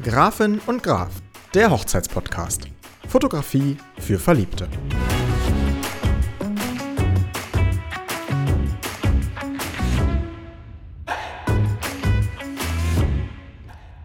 [0.00, 1.10] Grafin und Graf,
[1.54, 2.68] der Hochzeitspodcast.
[3.08, 4.68] Fotografie für Verliebte.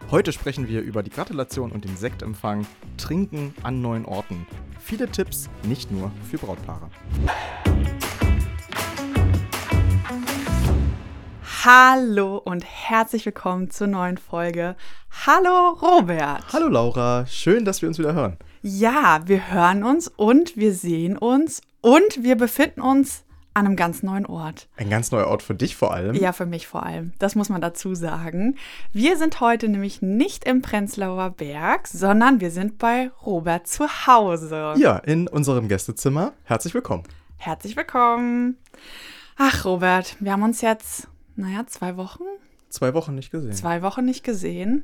[0.10, 2.66] Heute sprechen wir über die Gratulation und den Sektempfang,
[2.98, 4.48] Trinken an neuen Orten.
[4.80, 6.90] Viele Tipps, nicht nur für Brautpaare.
[11.66, 14.76] Hallo und herzlich willkommen zur neuen Folge.
[15.26, 16.44] Hallo Robert.
[16.52, 18.36] Hallo Laura, schön, dass wir uns wieder hören.
[18.62, 24.04] Ja, wir hören uns und wir sehen uns und wir befinden uns an einem ganz
[24.04, 24.68] neuen Ort.
[24.76, 26.16] Ein ganz neuer Ort für dich vor allem.
[26.16, 27.14] Ja, für mich vor allem.
[27.18, 28.58] Das muss man dazu sagen.
[28.92, 34.74] Wir sind heute nämlich nicht im Prenzlauer Berg, sondern wir sind bei Robert zu Hause.
[34.76, 36.34] Ja, in unserem Gästezimmer.
[36.44, 37.04] Herzlich willkommen.
[37.38, 38.58] Herzlich willkommen.
[39.38, 42.24] Ach, Robert, wir haben uns jetzt, naja, zwei Wochen?
[42.70, 43.54] Zwei Wochen nicht gesehen.
[43.54, 44.84] Zwei Wochen nicht gesehen.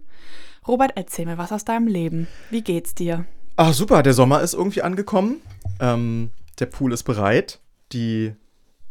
[0.67, 2.27] Robert, erzähl mir was aus deinem Leben.
[2.49, 3.25] Wie geht's dir?
[3.55, 5.41] Ach super, der Sommer ist irgendwie angekommen.
[5.79, 7.59] Ähm, der Pool ist bereit.
[7.91, 8.33] Die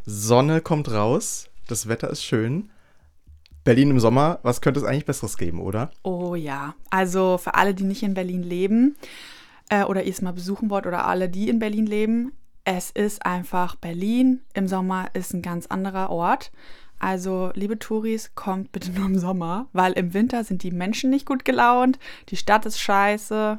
[0.04, 1.48] Sonne kommt raus.
[1.68, 2.70] Das Wetter ist schön.
[3.64, 5.90] Berlin im Sommer, was könnte es eigentlich Besseres geben, oder?
[6.02, 6.74] Oh ja.
[6.90, 8.96] Also für alle, die nicht in Berlin leben
[9.68, 12.32] äh, oder ihr es mal besuchen wollt oder alle, die in Berlin leben,
[12.64, 14.40] es ist einfach Berlin.
[14.54, 16.50] Im Sommer ist ein ganz anderer Ort.
[16.98, 21.26] Also, liebe Touris, kommt bitte nur im Sommer, weil im Winter sind die Menschen nicht
[21.26, 23.58] gut gelaunt, die Stadt ist scheiße,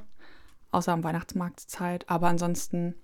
[0.71, 2.05] außer am Weihnachtsmarktzeit.
[2.09, 2.95] Aber ansonsten,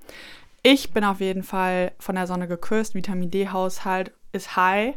[0.61, 2.95] ich bin auf jeden Fall von der Sonne geküsst.
[2.95, 4.95] Vitamin D-Haushalt ist high.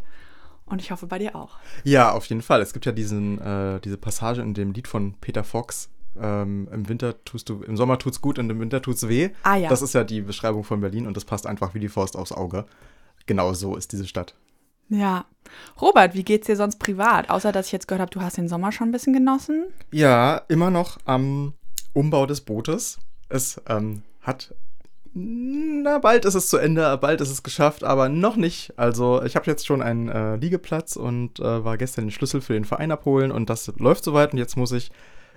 [0.66, 1.56] Und ich hoffe bei dir auch.
[1.84, 2.60] Ja, auf jeden Fall.
[2.60, 5.88] Es gibt ja diesen, äh, diese Passage in dem Lied von Peter Fox.
[6.20, 9.30] Ähm, Im Winter tust du, im Sommer tut's gut und im Winter tut's weh.
[9.44, 9.68] Ah ja.
[9.68, 12.32] Das ist ja die Beschreibung von Berlin und das passt einfach wie die Faust aufs
[12.32, 12.66] Auge.
[13.26, 14.34] Genau so ist diese Stadt.
[14.88, 15.26] Ja.
[15.80, 17.30] Robert, wie geht's dir sonst privat?
[17.30, 19.66] Außer, dass ich jetzt gehört habe, du hast den Sommer schon ein bisschen genossen.
[19.90, 21.54] Ja, immer noch am
[21.94, 22.98] Umbau des Bootes.
[23.28, 24.54] Es ähm, hat.
[25.14, 28.78] Na, bald ist es zu Ende, bald ist es geschafft, aber noch nicht.
[28.78, 32.52] Also, ich habe jetzt schon einen äh, Liegeplatz und äh, war gestern den Schlüssel für
[32.52, 34.90] den Verein abholen und das läuft soweit und jetzt muss ich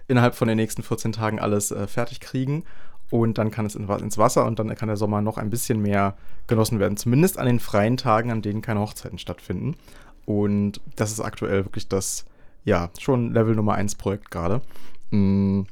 [0.07, 2.63] innerhalb von den nächsten 14 Tagen alles äh, fertig kriegen
[3.11, 5.81] und dann kann es in, ins Wasser und dann kann der Sommer noch ein bisschen
[5.81, 6.15] mehr
[6.47, 6.97] genossen werden.
[6.97, 9.75] Zumindest an den freien Tagen, an denen keine Hochzeiten stattfinden.
[10.25, 12.25] Und das ist aktuell wirklich das,
[12.63, 14.61] ja, schon Level Nummer 1 Projekt gerade.
[15.11, 15.63] Mm,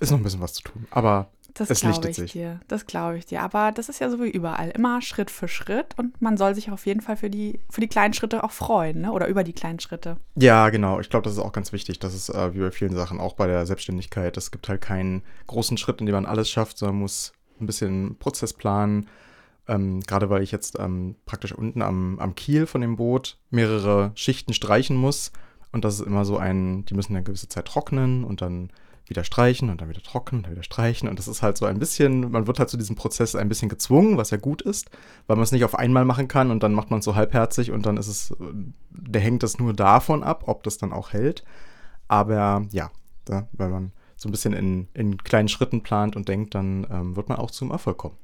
[0.00, 2.32] ist noch ein bisschen was zu tun, aber Das es glaube ich sich.
[2.32, 2.60] dir.
[2.68, 3.42] Das glaube ich dir.
[3.42, 4.70] Aber das ist ja so wie überall.
[4.70, 5.94] Immer Schritt für Schritt.
[5.96, 9.02] Und man soll sich auf jeden Fall für die, für die kleinen Schritte auch freuen,
[9.02, 9.12] ne?
[9.12, 10.16] Oder über die kleinen Schritte.
[10.34, 11.00] Ja, genau.
[11.00, 11.98] Ich glaube, das ist auch ganz wichtig.
[11.98, 14.36] Das ist äh, wie bei vielen Sachen, auch bei der Selbstständigkeit.
[14.36, 17.66] Es gibt halt keinen großen Schritt, in dem man alles schafft, sondern man muss ein
[17.66, 19.08] bisschen Prozess planen.
[19.68, 24.12] Ähm, Gerade weil ich jetzt ähm, praktisch unten am, am Kiel von dem Boot mehrere
[24.14, 25.32] Schichten streichen muss.
[25.70, 28.70] Und das ist immer so ein, die müssen eine gewisse Zeit trocknen und dann
[29.12, 31.08] wieder streichen und dann wieder trocknen und dann wieder streichen.
[31.08, 33.68] Und das ist halt so ein bisschen, man wird halt zu diesem Prozess ein bisschen
[33.68, 34.90] gezwungen, was ja gut ist,
[35.26, 37.70] weil man es nicht auf einmal machen kann und dann macht man es so halbherzig
[37.70, 38.34] und dann ist es,
[38.90, 41.44] der hängt das nur davon ab, ob das dann auch hält.
[42.08, 42.90] Aber ja,
[43.24, 47.16] da, wenn man so ein bisschen in, in kleinen Schritten plant und denkt, dann ähm,
[47.16, 48.16] wird man auch zum Erfolg kommen.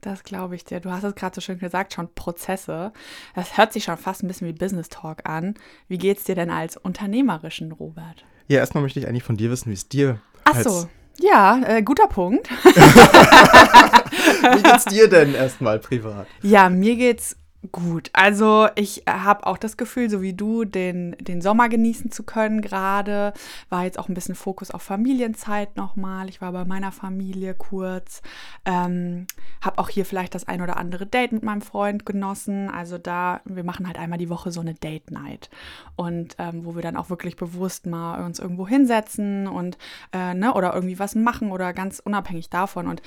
[0.00, 0.80] Das glaube ich dir.
[0.80, 2.92] Du hast es gerade so schön gesagt, schon Prozesse.
[3.34, 5.54] Das hört sich schon fast ein bisschen wie Business Talk an.
[5.88, 8.24] Wie geht's dir denn als unternehmerischen Robert?
[8.46, 10.88] Ja, erstmal möchte ich eigentlich von dir wissen, wie es dir Ach so.
[11.18, 12.48] Ja, äh, guter Punkt.
[12.64, 16.26] Wie geht's dir denn erstmal privat?
[16.42, 17.36] Ja, mir geht's
[17.72, 18.10] gut.
[18.12, 22.60] Also ich habe auch das Gefühl, so wie du, den, den Sommer genießen zu können
[22.60, 23.32] gerade.
[23.68, 26.28] War jetzt auch ein bisschen Fokus auf Familienzeit nochmal.
[26.28, 28.22] Ich war bei meiner Familie kurz.
[28.64, 29.26] Ähm,
[29.60, 32.70] habe auch hier vielleicht das ein oder andere Date mit meinem Freund genossen.
[32.70, 35.50] Also da, wir machen halt einmal die Woche so eine Date Night.
[35.96, 39.78] Und ähm, wo wir dann auch wirklich bewusst mal uns irgendwo hinsetzen und,
[40.12, 42.86] äh, ne, oder irgendwie was machen oder ganz unabhängig davon.
[42.86, 43.02] Und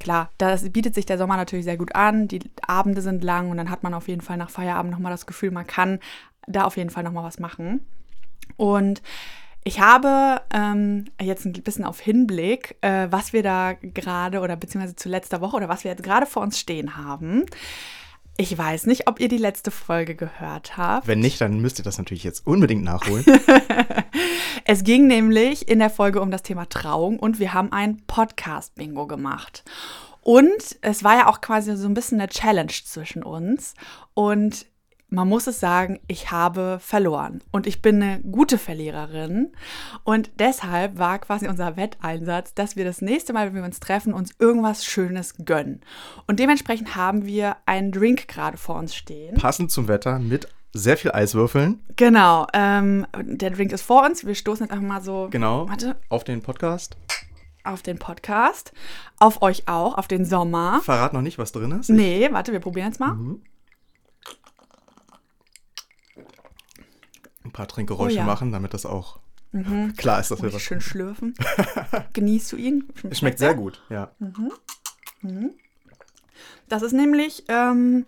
[0.00, 2.26] Klar, das bietet sich der Sommer natürlich sehr gut an.
[2.26, 5.26] Die Abende sind lang und dann hat man auf jeden Fall nach Feierabend nochmal das
[5.26, 6.00] Gefühl, man kann
[6.46, 7.84] da auf jeden Fall nochmal was machen.
[8.56, 9.02] Und
[9.62, 14.96] ich habe ähm, jetzt ein bisschen auf Hinblick, äh, was wir da gerade oder beziehungsweise
[14.96, 17.44] zu letzter Woche oder was wir jetzt gerade vor uns stehen haben.
[18.40, 21.06] Ich weiß nicht, ob ihr die letzte Folge gehört habt.
[21.06, 23.22] Wenn nicht, dann müsst ihr das natürlich jetzt unbedingt nachholen.
[24.64, 29.06] Es ging nämlich in der Folge um das Thema Trauung und wir haben ein Podcast-Bingo
[29.06, 29.64] gemacht.
[30.22, 33.74] Und es war ja auch quasi so ein bisschen eine Challenge zwischen uns.
[34.14, 34.66] Und
[35.10, 37.42] man muss es sagen, ich habe verloren.
[37.50, 39.52] Und ich bin eine gute Verliererin.
[40.04, 44.12] Und deshalb war quasi unser Wetteinsatz, dass wir das nächste Mal, wenn wir uns treffen,
[44.14, 45.80] uns irgendwas Schönes gönnen.
[46.26, 49.34] Und dementsprechend haben wir einen Drink gerade vor uns stehen.
[49.34, 51.80] Passend zum Wetter mit sehr viel Eiswürfeln.
[51.96, 52.46] Genau.
[52.52, 54.24] Ähm, der Drink ist vor uns.
[54.24, 55.28] Wir stoßen jetzt einfach mal so.
[55.30, 55.68] Genau.
[55.68, 55.96] Warte.
[56.08, 56.96] Auf den Podcast.
[57.64, 58.72] Auf den Podcast.
[59.18, 60.80] Auf euch auch, auf den Sommer.
[60.82, 61.90] Verrat noch nicht, was drin ist.
[61.90, 63.14] Nee, warte, wir probieren jetzt mal.
[63.14, 63.42] Mhm.
[67.50, 68.24] Ein paar Trinkgeräusche Oh ja.
[68.24, 69.18] machen, damit das auch
[69.96, 70.62] klar ist, dass wir was.
[70.62, 71.34] schön schlürfen.
[72.12, 72.84] Genießt du ihn?
[73.12, 74.12] Schmeckt sehr gut, ja.
[76.68, 78.06] Das ist nämlich ähm,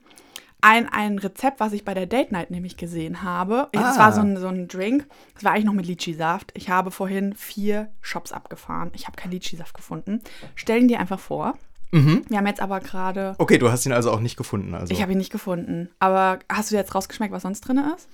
[0.60, 3.68] ein, ein Rezept, was ich bei der Date Night nämlich gesehen habe.
[3.72, 3.98] Es Ah.
[3.98, 5.06] war so ein, so ein Drink.
[5.36, 6.52] Es war eigentlich noch mit Litchi-Saft.
[6.54, 8.92] Ich habe vorhin vier Shops abgefahren.
[8.94, 10.20] Ich habe keinen Litchi-Saft gefunden.
[10.54, 11.58] Stellen dir einfach vor.
[11.90, 13.34] Wir haben jetzt aber gerade.
[13.36, 14.74] Okay, du hast ihn also auch nicht gefunden.
[14.74, 14.94] Also.
[14.94, 15.90] Ich habe ihn nicht gefunden.
[15.98, 18.08] Aber hast du jetzt rausgeschmeckt, was sonst drin ist?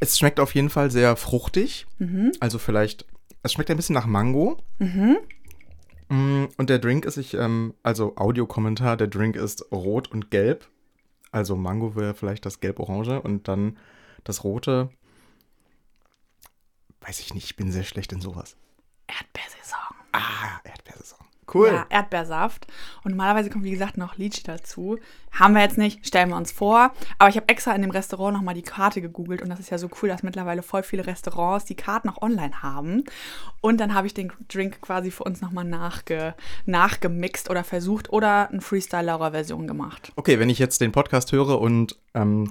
[0.00, 1.86] Es schmeckt auf jeden Fall sehr fruchtig.
[2.40, 3.06] Also vielleicht,
[3.42, 4.58] es schmeckt ein bisschen nach Mango.
[6.08, 10.68] Mm, Und der Drink ist, ich, ähm, also Audiokommentar, der Drink ist rot und gelb.
[11.32, 13.78] Also Mango wäre vielleicht das gelb-orange und dann
[14.24, 14.90] das rote.
[17.00, 18.56] Weiß ich nicht, ich bin sehr schlecht in sowas.
[19.06, 19.96] Erdbeersaison.
[20.12, 21.18] Ah, Erdbeersaison.
[21.52, 21.68] Cool.
[21.68, 22.66] Ja, Erdbeersaft.
[23.04, 24.98] Und normalerweise kommt, wie gesagt, noch Litchi dazu.
[25.32, 26.92] Haben wir jetzt nicht, stellen wir uns vor.
[27.18, 29.42] Aber ich habe extra in dem Restaurant nochmal die Karte gegoogelt.
[29.42, 32.62] Und das ist ja so cool, dass mittlerweile voll viele Restaurants die Karten auch online
[32.62, 33.04] haben.
[33.60, 36.34] Und dann habe ich den Drink quasi für uns nochmal nachge,
[36.66, 40.12] nachgemixt oder versucht oder eine Freestyle-Laura-Version gemacht.
[40.16, 42.50] Okay, wenn ich jetzt den Podcast höre und ähm,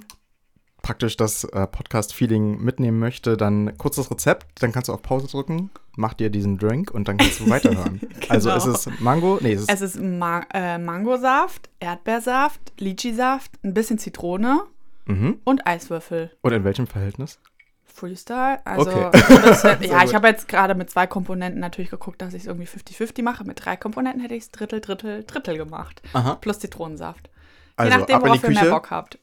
[0.82, 5.70] praktisch das äh, Podcast-Feeling mitnehmen möchte, dann kurzes Rezept, dann kannst du auf Pause drücken,
[5.96, 8.02] mach dir diesen Drink und dann kannst du weiterhören.
[8.30, 9.40] Also ist es Mango?
[9.42, 14.64] Nee, es ist Es ist Ma äh, Mangosaft, Erdbeersaft, Litchi-Saft, ein bisschen Zitrone
[15.06, 15.40] mhm.
[15.44, 16.32] und Eiswürfel.
[16.42, 17.40] Und in welchem Verhältnis?
[17.86, 18.66] Freestyle.
[18.66, 19.10] Also, Okay.
[19.12, 22.68] das, ja, ich habe jetzt gerade mit zwei Komponenten natürlich geguckt, dass ich es irgendwie
[22.68, 23.44] 50-50 mache.
[23.44, 26.02] Mit drei Komponenten hätte ich es Drittel, Drittel, Drittel gemacht.
[26.14, 26.36] Aha.
[26.36, 27.30] Plus Zitronensaft.
[27.76, 29.20] Also Je nachdem, worauf ihr mehr Bock habt.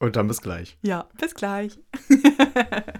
[0.00, 0.76] Und dann bis gleich.
[0.82, 1.78] Ja, bis gleich.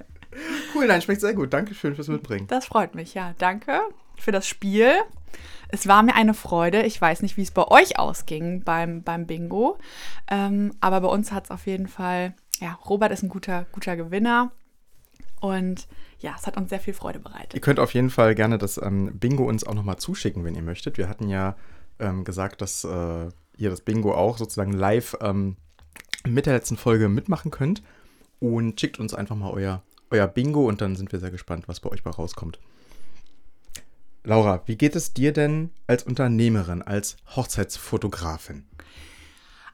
[0.75, 1.53] Cool, nein, schmeckt sehr gut.
[1.53, 2.47] Dankeschön fürs Mitbringen.
[2.47, 3.35] Das freut mich, ja.
[3.39, 3.81] Danke
[4.17, 4.93] für das Spiel.
[5.69, 6.83] Es war mir eine Freude.
[6.83, 9.79] Ich weiß nicht, wie es bei euch ausging beim, beim Bingo.
[10.29, 13.97] Ähm, aber bei uns hat es auf jeden Fall, ja, Robert ist ein guter, guter
[13.97, 14.53] Gewinner.
[15.41, 15.89] Und
[16.19, 17.55] ja, es hat uns sehr viel Freude bereitet.
[17.55, 20.63] Ihr könnt auf jeden Fall gerne das ähm, Bingo uns auch nochmal zuschicken, wenn ihr
[20.63, 20.99] möchtet.
[20.99, 21.57] Wir hatten ja
[21.99, 25.57] ähm, gesagt, dass äh, ihr das Bingo auch sozusagen live ähm,
[26.27, 27.83] mit der letzten Folge mitmachen könnt.
[28.39, 31.81] Und schickt uns einfach mal euer, euer Bingo und dann sind wir sehr gespannt, was
[31.81, 32.59] bei euch bei rauskommt.
[34.25, 38.65] Laura, wie geht es dir denn als Unternehmerin, als Hochzeitsfotografin?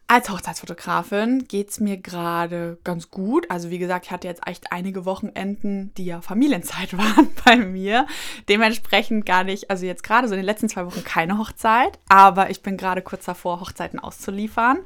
[0.08, 3.50] Als Hochzeitsfotografin geht es mir gerade ganz gut.
[3.50, 8.06] Also wie gesagt, ich hatte jetzt echt einige Wochenenden, die ja Familienzeit waren bei mir.
[8.48, 12.50] Dementsprechend gar nicht, also jetzt gerade so in den letzten zwei Wochen keine Hochzeit, aber
[12.50, 14.78] ich bin gerade kurz davor, Hochzeiten auszuliefern.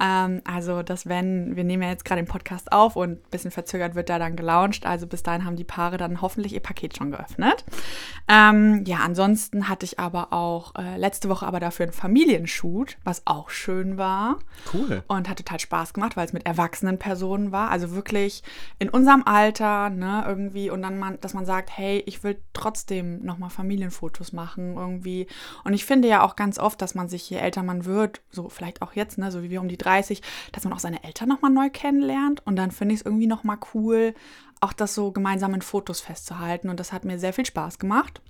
[0.00, 3.50] Ähm, also das wenn, wir nehmen ja jetzt gerade den Podcast auf und ein bisschen
[3.50, 4.86] verzögert wird da dann gelauncht.
[4.86, 7.66] Also bis dahin haben die Paare dann hoffentlich ihr Paket schon geöffnet.
[8.26, 13.26] Ähm, ja, ansonsten hatte ich aber auch äh, letzte Woche aber dafür einen Familienshoot, was
[13.26, 14.38] auch schön war
[14.72, 15.02] Cool.
[15.08, 17.70] und hat total Spaß gemacht, weil es mit erwachsenen Personen war.
[17.70, 18.42] Also wirklich
[18.78, 20.70] in unserem Alter, ne, irgendwie.
[20.70, 25.26] Und dann, man, dass man sagt, hey, ich will trotzdem nochmal Familienfotos machen, irgendwie.
[25.64, 28.48] Und ich finde ja auch ganz oft, dass man sich, je älter man wird, so
[28.48, 30.22] vielleicht auch jetzt, ne, so wie wir um die 30,
[30.52, 32.44] dass man auch seine Eltern nochmal neu kennenlernt.
[32.46, 34.14] Und dann finde ich es irgendwie nochmal cool,
[34.60, 36.68] auch das so gemeinsam in Fotos festzuhalten.
[36.68, 38.22] Und das hat mir sehr viel Spaß gemacht.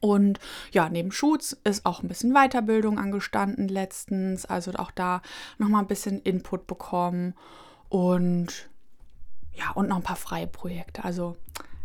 [0.00, 0.38] Und
[0.72, 4.46] ja, neben Shoots ist auch ein bisschen Weiterbildung angestanden letztens.
[4.46, 5.20] Also auch da
[5.58, 7.34] nochmal ein bisschen Input bekommen.
[7.88, 8.70] Und
[9.52, 11.04] ja, und noch ein paar freie Projekte.
[11.04, 11.36] Also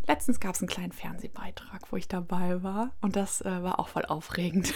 [0.08, 2.92] letztens gab es einen kleinen Fernsehbeitrag, wo ich dabei war.
[3.02, 4.74] Und das äh, war auch voll aufregend.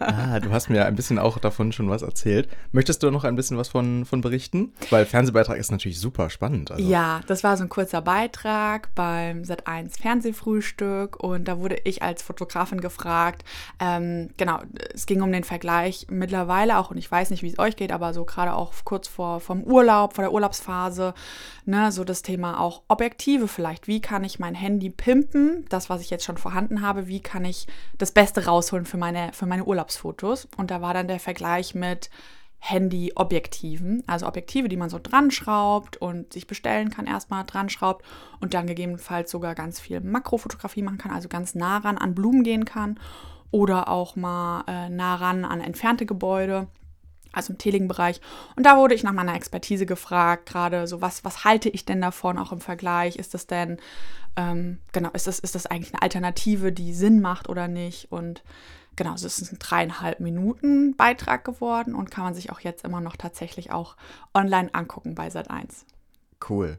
[0.00, 2.48] Ah, du hast mir ein bisschen auch davon schon was erzählt.
[2.72, 4.72] Möchtest du noch ein bisschen was von, von berichten?
[4.90, 6.70] Weil Fernsehbeitrag ist natürlich super spannend.
[6.70, 6.84] Also.
[6.84, 12.22] Ja, das war so ein kurzer Beitrag beim Sat1 Fernsehfrühstück und da wurde ich als
[12.22, 13.44] Fotografin gefragt.
[13.78, 14.60] Ähm, genau,
[14.94, 17.92] es ging um den Vergleich mittlerweile auch und ich weiß nicht, wie es euch geht,
[17.92, 21.14] aber so gerade auch kurz vor vom Urlaub, vor der Urlaubsphase,
[21.64, 23.86] ne, so das Thema auch Objektive vielleicht.
[23.86, 27.44] Wie kann ich mein Handy pimpen, das, was ich jetzt schon vorhanden habe, wie kann
[27.44, 27.66] ich
[27.98, 30.48] das Beste rausholen für meine, für meine Urlaubsfotos?
[30.56, 32.10] Und da war dann der Vergleich mit
[32.60, 38.04] Handy-Objektiven, also Objektive, die man so dran schraubt und sich bestellen kann, erstmal dran schraubt
[38.38, 42.42] und dann gegebenenfalls sogar ganz viel Makrofotografie machen kann, also ganz nah ran an Blumen
[42.44, 43.00] gehen kann
[43.50, 46.68] oder auch mal äh, nah ran an entfernte Gebäude.
[47.32, 48.20] Also im Teeligen-Bereich.
[48.56, 52.00] Und da wurde ich nach meiner Expertise gefragt, gerade so, was, was halte ich denn
[52.00, 53.14] davon, auch im Vergleich?
[53.14, 53.78] Ist das denn,
[54.36, 58.10] ähm, genau, ist das, ist das eigentlich eine Alternative, die Sinn macht oder nicht?
[58.12, 58.42] Und
[58.96, 63.00] genau, es ist ein dreieinhalb Minuten Beitrag geworden und kann man sich auch jetzt immer
[63.00, 63.96] noch tatsächlich auch
[64.34, 65.84] online angucken bei Sat1.
[66.48, 66.78] Cool.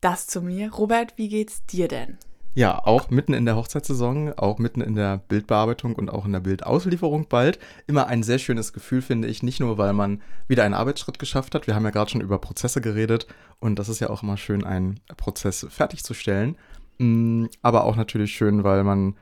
[0.00, 0.72] Das zu mir.
[0.72, 2.18] Robert, wie geht's dir denn?
[2.56, 6.40] Ja, auch mitten in der Hochzeitssaison, auch mitten in der Bildbearbeitung und auch in der
[6.40, 7.58] Bildauslieferung bald.
[7.86, 9.42] Immer ein sehr schönes Gefühl, finde ich.
[9.42, 11.66] Nicht nur, weil man wieder einen Arbeitsschritt geschafft hat.
[11.66, 13.26] Wir haben ja gerade schon über Prozesse geredet
[13.60, 16.56] und das ist ja auch immer schön, einen Prozess fertigzustellen.
[16.96, 19.16] Mm, aber auch natürlich schön, weil man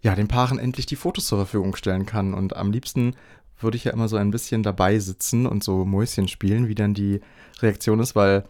[0.00, 2.34] ja den Paaren endlich die Fotos zur Verfügung stellen kann.
[2.34, 3.14] Und am liebsten
[3.60, 6.94] würde ich ja immer so ein bisschen dabei sitzen und so Mäuschen spielen, wie dann
[6.94, 7.20] die
[7.60, 8.42] Reaktion ist, weil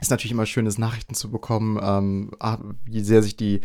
[0.00, 3.60] ist natürlich immer schön, ist, Nachrichten zu bekommen, ähm, ah, wie sehr sich die,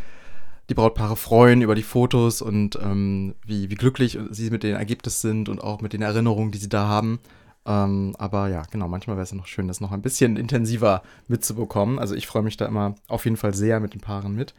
[0.70, 5.30] die Brautpaare freuen über die Fotos und ähm, wie, wie glücklich sie mit den Ergebnissen
[5.30, 7.20] sind und auch mit den Erinnerungen, die sie da haben.
[7.66, 12.00] Ähm, aber ja, genau, manchmal wäre es noch schön, das noch ein bisschen intensiver mitzubekommen.
[12.00, 14.54] Also ich freue mich da immer auf jeden Fall sehr mit den Paaren mit.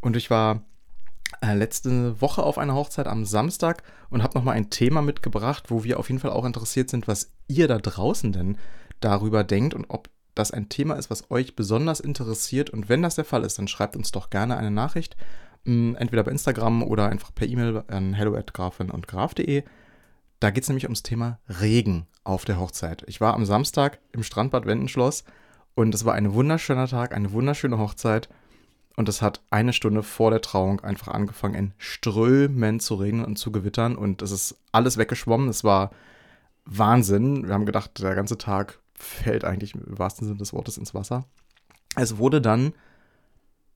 [0.00, 0.62] Und ich war
[1.42, 5.84] äh, letzte Woche auf einer Hochzeit am Samstag und habe nochmal ein Thema mitgebracht, wo
[5.84, 8.58] wir auf jeden Fall auch interessiert sind, was ihr da draußen denn
[9.00, 12.70] darüber denkt und ob das ein Thema ist, was euch besonders interessiert.
[12.70, 15.16] Und wenn das der Fall ist, dann schreibt uns doch gerne eine Nachricht.
[15.64, 19.64] Mm, entweder bei Instagram oder einfach per E-Mail an hello@grafin und graf.de.
[20.40, 23.04] Da geht es nämlich ums Thema Regen auf der Hochzeit.
[23.06, 25.24] Ich war am Samstag im Strandbad Wendenschloss
[25.74, 28.28] und es war ein wunderschöner Tag, eine wunderschöne Hochzeit.
[28.96, 33.36] Und es hat eine Stunde vor der Trauung einfach angefangen, in Strömen zu regnen und
[33.36, 33.96] zu gewittern.
[33.96, 35.48] Und es ist alles weggeschwommen.
[35.48, 35.90] Es war
[36.64, 37.46] Wahnsinn.
[37.46, 41.24] Wir haben gedacht, der ganze Tag fällt eigentlich im wahrsten Sinne des Wortes ins Wasser.
[41.96, 42.72] Es wurde dann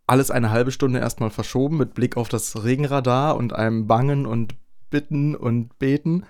[0.07, 4.55] alles eine halbe Stunde erstmal verschoben mit Blick auf das Regenradar und einem Bangen und
[4.91, 6.25] Bitten und Beten.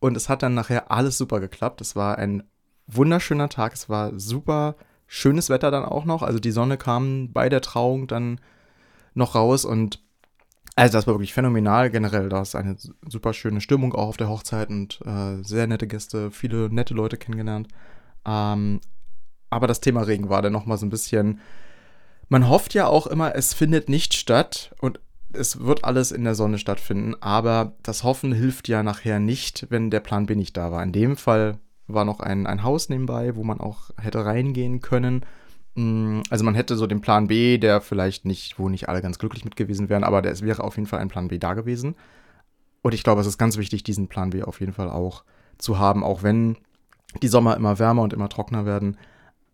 [0.00, 1.80] Und es hat dann nachher alles super geklappt.
[1.80, 2.42] Es war ein
[2.86, 3.74] wunderschöner Tag.
[3.74, 4.76] Es war super
[5.06, 6.22] schönes Wetter dann auch noch.
[6.22, 8.40] Also die Sonne kam bei der Trauung dann
[9.14, 10.00] noch raus und
[10.76, 12.28] also das war wirklich phänomenal generell.
[12.28, 12.76] Da ist eine
[13.08, 17.16] super schöne Stimmung auch auf der Hochzeit und äh, sehr nette Gäste, viele nette Leute
[17.16, 17.66] kennengelernt.
[18.26, 18.80] Ähm,
[19.50, 21.40] aber das Thema Regen war dann nochmal so ein bisschen.
[22.28, 25.00] Man hofft ja auch immer, es findet nicht statt und
[25.32, 29.90] es wird alles in der Sonne stattfinden, aber das Hoffen hilft ja nachher nicht, wenn
[29.90, 30.82] der Plan B nicht da war.
[30.82, 35.24] In dem Fall war noch ein, ein Haus nebenbei, wo man auch hätte reingehen können.
[35.74, 39.18] Mm, also man hätte so den Plan B, der vielleicht nicht, wo nicht alle ganz
[39.18, 41.94] glücklich mit gewesen wären, aber es wäre auf jeden Fall ein Plan B da gewesen.
[42.82, 45.24] Und ich glaube, es ist ganz wichtig, diesen Plan B auf jeden Fall auch
[45.58, 46.56] zu haben, auch wenn
[47.22, 48.96] die Sommer immer wärmer und immer trockener werden.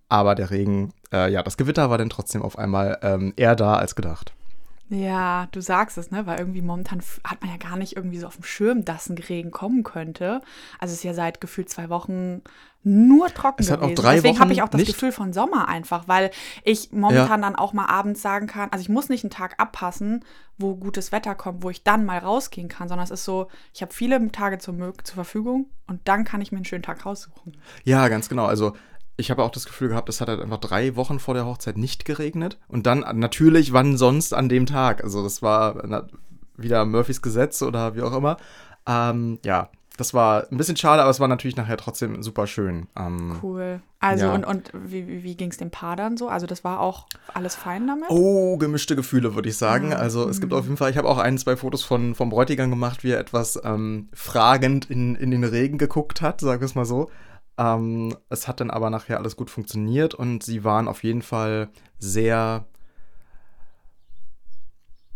[0.09, 3.75] Aber der Regen, äh, ja, das Gewitter war dann trotzdem auf einmal ähm, eher da
[3.75, 4.35] als gedacht.
[4.91, 6.27] Ja, du sagst es, ne?
[6.27, 9.17] Weil irgendwie momentan hat man ja gar nicht irgendwie so auf dem Schirm, dass ein
[9.17, 10.43] Regen kommen könnte.
[10.79, 12.43] Also es ist ja seit gefühlt zwei Wochen
[12.87, 13.83] nur trocken es gewesen.
[13.83, 14.93] Hat auch drei Deswegen habe ich auch das nicht.
[14.93, 16.31] Gefühl von Sommer einfach, weil
[16.65, 17.49] ich momentan ja.
[17.49, 20.23] dann auch mal abends sagen kann, also ich muss nicht einen Tag abpassen,
[20.59, 23.81] wo gutes Wetter kommt, wo ich dann mal rausgehen kann, sondern es ist so, ich
[23.81, 27.57] habe viele Tage zur, zur Verfügung und dann kann ich mir einen schönen Tag raussuchen.
[27.85, 28.45] Ja, ganz genau.
[28.45, 28.75] Also
[29.17, 31.77] ich habe auch das Gefühl gehabt, es hat halt einfach drei Wochen vor der Hochzeit
[31.77, 32.59] nicht geregnet.
[32.69, 35.05] Und dann natürlich, wann sonst an dem Tag?
[35.05, 36.09] Also das war
[36.57, 38.37] wieder Murphys Gesetz oder wie auch immer.
[38.87, 42.89] Ähm, ja, das war ein bisschen schade, aber es war natürlich nachher trotzdem super schön.
[42.97, 43.81] Ähm, cool.
[44.01, 44.35] Also ja.
[44.35, 46.29] und, und wie, wie ging es dem Paar dann so?
[46.29, 48.11] Also das war auch alles fein damit?
[48.11, 49.89] Oh, gemischte Gefühle, würde ich sagen.
[49.89, 49.93] Mhm.
[49.93, 52.71] Also es gibt auf jeden Fall, ich habe auch ein, zwei Fotos von, vom Bräutigam
[52.71, 56.75] gemacht, wie er etwas ähm, fragend in, in den Regen geguckt hat, sagen wir es
[56.75, 57.09] mal so.
[57.57, 61.69] Ähm, es hat dann aber nachher alles gut funktioniert und sie waren auf jeden Fall
[61.99, 62.67] sehr.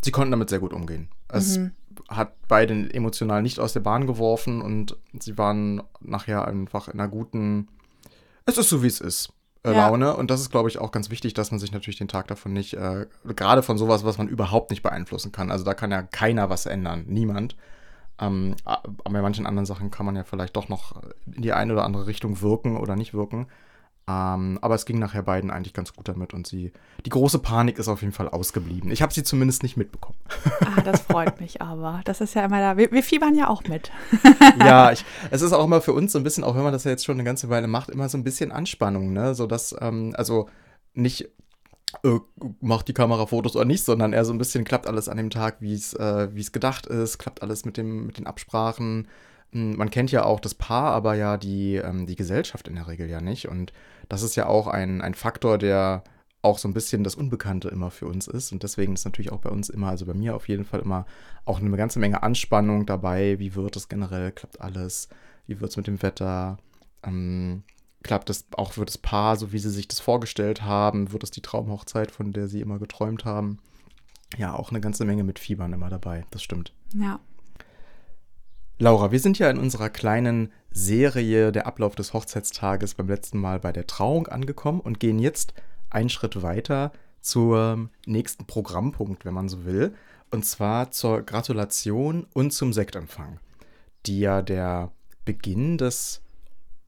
[0.01, 1.09] Sie konnten damit sehr gut umgehen.
[1.27, 1.71] Es mhm.
[2.07, 7.09] hat beide emotional nicht aus der Bahn geworfen und sie waren nachher einfach in einer
[7.09, 7.67] guten.
[8.45, 9.33] Es ist so, wie es ist.
[9.63, 9.87] Äh, ja.
[9.87, 10.15] Laune.
[10.15, 12.53] Und das ist, glaube ich, auch ganz wichtig, dass man sich natürlich den Tag davon
[12.53, 15.51] nicht, äh, gerade von sowas, was man überhaupt nicht beeinflussen kann.
[15.51, 17.03] Also da kann ja keiner was ändern.
[17.07, 17.55] Niemand.
[18.19, 21.01] Ähm, aber bei manchen anderen Sachen kann man ja vielleicht doch noch
[21.33, 23.47] in die eine oder andere Richtung wirken oder nicht wirken.
[24.09, 26.73] Ähm, aber es ging nachher beiden eigentlich ganz gut damit und sie,
[27.05, 28.89] die große Panik ist auf jeden Fall ausgeblieben.
[28.89, 30.17] Ich habe sie zumindest nicht mitbekommen.
[30.61, 32.01] Ah, das freut mich aber.
[32.05, 32.77] Das ist ja immer da.
[32.77, 33.91] Wir, wir fiebern ja auch mit.
[34.59, 36.83] ja, ich, es ist auch immer für uns so ein bisschen, auch wenn man das
[36.83, 39.33] ja jetzt schon eine ganze Weile macht, immer so ein bisschen Anspannung, ne?
[39.33, 40.47] So dass, ähm, also
[40.93, 41.29] nicht
[42.03, 42.19] äh,
[42.61, 45.29] macht die Kamera Fotos oder nicht, sondern eher so ein bisschen klappt alles an dem
[45.29, 49.07] Tag, wie es äh, es gedacht ist, klappt alles mit, dem, mit den Absprachen.
[49.51, 52.87] Hm, man kennt ja auch das Paar, aber ja die, ähm, die Gesellschaft in der
[52.87, 53.47] Regel ja nicht.
[53.47, 53.73] Und
[54.07, 56.03] das ist ja auch ein, ein Faktor, der
[56.41, 58.51] auch so ein bisschen das Unbekannte immer für uns ist.
[58.51, 61.05] Und deswegen ist natürlich auch bei uns immer, also bei mir auf jeden Fall immer
[61.45, 63.39] auch eine ganze Menge Anspannung dabei.
[63.39, 64.31] Wie wird es generell?
[64.31, 65.09] Klappt alles?
[65.47, 66.57] Wie wird es mit dem Wetter?
[67.03, 67.63] Ähm,
[68.03, 71.11] klappt es auch für das Paar, so wie sie sich das vorgestellt haben?
[71.11, 73.59] Wird es die Traumhochzeit, von der sie immer geträumt haben?
[74.37, 76.73] Ja, auch eine ganze Menge mit Fiebern immer dabei, das stimmt.
[76.93, 77.19] Ja.
[78.77, 83.59] Laura, wir sind ja in unserer kleinen Serie der Ablauf des Hochzeitstages beim letzten Mal
[83.59, 85.53] bei der Trauung angekommen und gehen jetzt
[85.89, 89.93] einen Schritt weiter zum nächsten Programmpunkt, wenn man so will.
[90.31, 93.39] Und zwar zur Gratulation und zum Sektempfang,
[94.05, 94.91] die ja der
[95.25, 96.21] Beginn des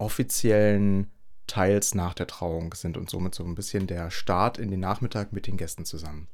[0.01, 1.11] offiziellen
[1.47, 5.31] Teils nach der Trauung sind und somit so ein bisschen der Start in den Nachmittag
[5.31, 6.27] mit den Gästen zusammen.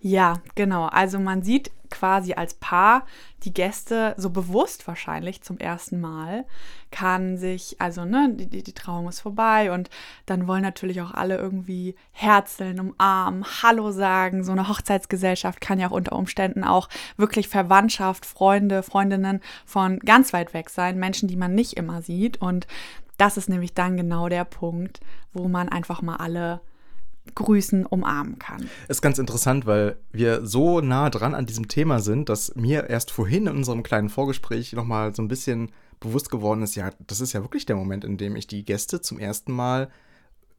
[0.00, 0.86] Ja, genau.
[0.86, 3.06] Also man sieht quasi als Paar
[3.44, 6.44] die Gäste so bewusst wahrscheinlich zum ersten Mal,
[6.90, 9.90] kann sich, also ne, die, die Trauung ist vorbei und
[10.26, 14.44] dann wollen natürlich auch alle irgendwie herzeln, umarmen, Hallo sagen.
[14.44, 20.32] So eine Hochzeitsgesellschaft kann ja auch unter Umständen auch wirklich Verwandtschaft, Freunde, Freundinnen von ganz
[20.32, 22.40] weit weg sein, Menschen, die man nicht immer sieht.
[22.40, 22.66] Und
[23.18, 25.00] das ist nämlich dann genau der Punkt,
[25.32, 26.60] wo man einfach mal alle
[27.34, 28.68] grüßen, umarmen kann.
[28.88, 33.10] Ist ganz interessant, weil wir so nah dran an diesem Thema sind, dass mir erst
[33.10, 37.32] vorhin in unserem kleinen Vorgespräch nochmal so ein bisschen bewusst geworden ist, ja, das ist
[37.32, 39.90] ja wirklich der Moment, in dem ich die Gäste zum ersten Mal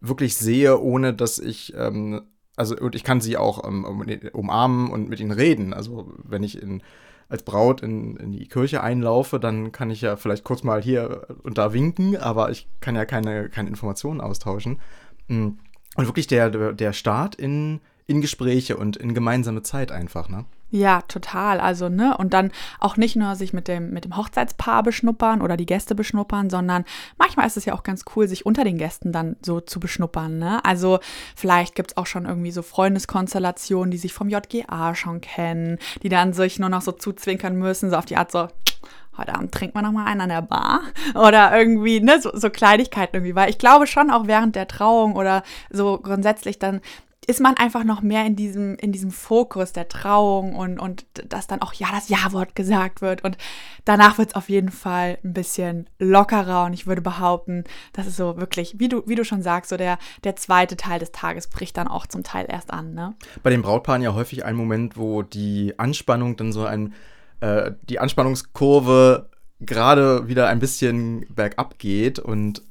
[0.01, 2.22] wirklich sehe, ohne dass ich, ähm,
[2.55, 3.86] also und ich kann sie auch ähm,
[4.34, 5.74] umarmen und mit ihnen reden.
[5.74, 6.81] Also wenn ich in,
[7.29, 11.27] als Braut in, in die Kirche einlaufe, dann kann ich ja vielleicht kurz mal hier
[11.43, 14.79] und da winken, aber ich kann ja keine, keine Informationen austauschen.
[15.27, 15.60] Mhm.
[15.96, 20.46] Und wirklich der, der Start in, in Gespräche und in gemeinsame Zeit einfach, ne?
[20.72, 21.62] Ja, total.
[21.62, 25.56] Also, ne, und dann auch nicht nur sich mit dem, mit dem Hochzeitspaar beschnuppern oder
[25.56, 26.84] die Gäste beschnuppern, sondern
[27.18, 30.38] manchmal ist es ja auch ganz cool, sich unter den Gästen dann so zu beschnuppern,
[30.38, 30.66] ne?
[30.66, 31.00] Also,
[31.36, 36.10] vielleicht gibt es auch schon irgendwie so Freundeskonstellationen, die sich vom JGA schon kennen, die
[36.10, 38.50] dann sich nur noch so zuzwinkern müssen, so auf die Art so,
[39.17, 40.81] heute Abend trinkt man noch mal einen an der Bar
[41.15, 45.15] oder irgendwie, ne, so, so Kleinigkeiten irgendwie, weil ich glaube schon auch während der Trauung
[45.15, 46.81] oder so grundsätzlich dann
[47.27, 51.48] ist man einfach noch mehr in diesem, in diesem Fokus der Trauung und, und dass
[51.48, 53.24] dann auch ja das Ja-Wort gesagt wird.
[53.24, 53.38] Und
[53.84, 58.17] danach wird es auf jeden Fall ein bisschen lockerer und ich würde behaupten, das ist
[58.17, 61.48] so wirklich, wie du, wie du schon sagst, so der, der zweite Teil des Tages
[61.48, 62.93] bricht dann auch zum Teil erst an.
[62.93, 63.15] Ne?
[63.43, 66.93] Bei den Brautpaaren ja häufig ein Moment, wo die Anspannung dann so ein
[67.39, 72.62] äh, die Anspannungskurve gerade wieder ein bisschen bergab geht und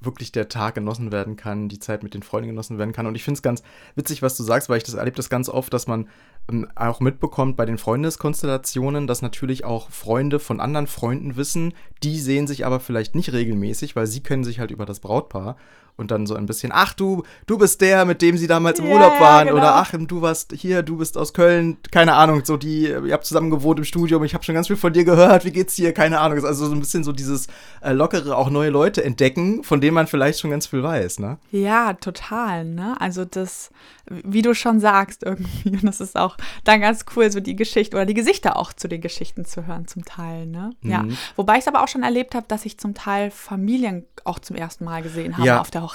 [0.00, 3.06] wirklich der Tag genossen werden kann, die Zeit mit den Freunden genossen werden kann.
[3.06, 3.62] Und ich finde es ganz
[3.94, 6.08] witzig, was du sagst, weil ich das erlebe das ganz oft, dass man
[6.50, 12.18] ähm, auch mitbekommt bei den Freundeskonstellationen, dass natürlich auch Freunde von anderen Freunden wissen, die
[12.18, 15.56] sehen sich aber vielleicht nicht regelmäßig, weil sie können sich halt über das Brautpaar
[16.00, 18.86] und dann so ein bisschen, ach du, du bist der, mit dem sie damals im
[18.86, 19.58] yeah, Urlaub waren genau.
[19.58, 23.26] oder ach, du warst hier, du bist aus Köln, keine Ahnung, so die, ihr habt
[23.26, 25.92] zusammen gewohnt im Studium, ich habe schon ganz viel von dir gehört, wie geht's dir,
[25.92, 27.46] keine Ahnung, also so ein bisschen so dieses
[27.82, 31.38] äh, lockere, auch neue Leute entdecken, von denen man vielleicht schon ganz viel weiß, ne?
[31.52, 32.96] Ja, total, ne?
[32.98, 33.70] Also das,
[34.06, 37.96] wie du schon sagst irgendwie, und das ist auch dann ganz cool, so die Geschichte
[37.96, 40.70] oder die Gesichter auch zu den Geschichten zu hören zum Teil, ne?
[40.80, 40.90] Mhm.
[40.90, 41.04] Ja,
[41.36, 44.56] wobei ich es aber auch schon erlebt habe, dass ich zum Teil Familien auch zum
[44.56, 45.60] ersten Mal gesehen habe ja.
[45.60, 45.89] auf der Hochzeit.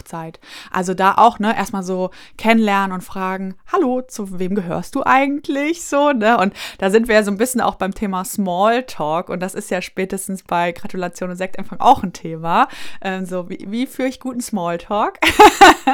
[0.71, 5.85] Also da auch, ne, erstmal so kennenlernen und fragen, hallo, zu wem gehörst du eigentlich?
[5.85, 6.37] So, ne?
[6.37, 9.71] Und da sind wir ja so ein bisschen auch beim Thema Smalltalk und das ist
[9.71, 12.67] ja spätestens bei Gratulation und Sektempfang auch ein Thema.
[13.01, 15.19] Ähm, so, wie, wie führe ich guten Smalltalk?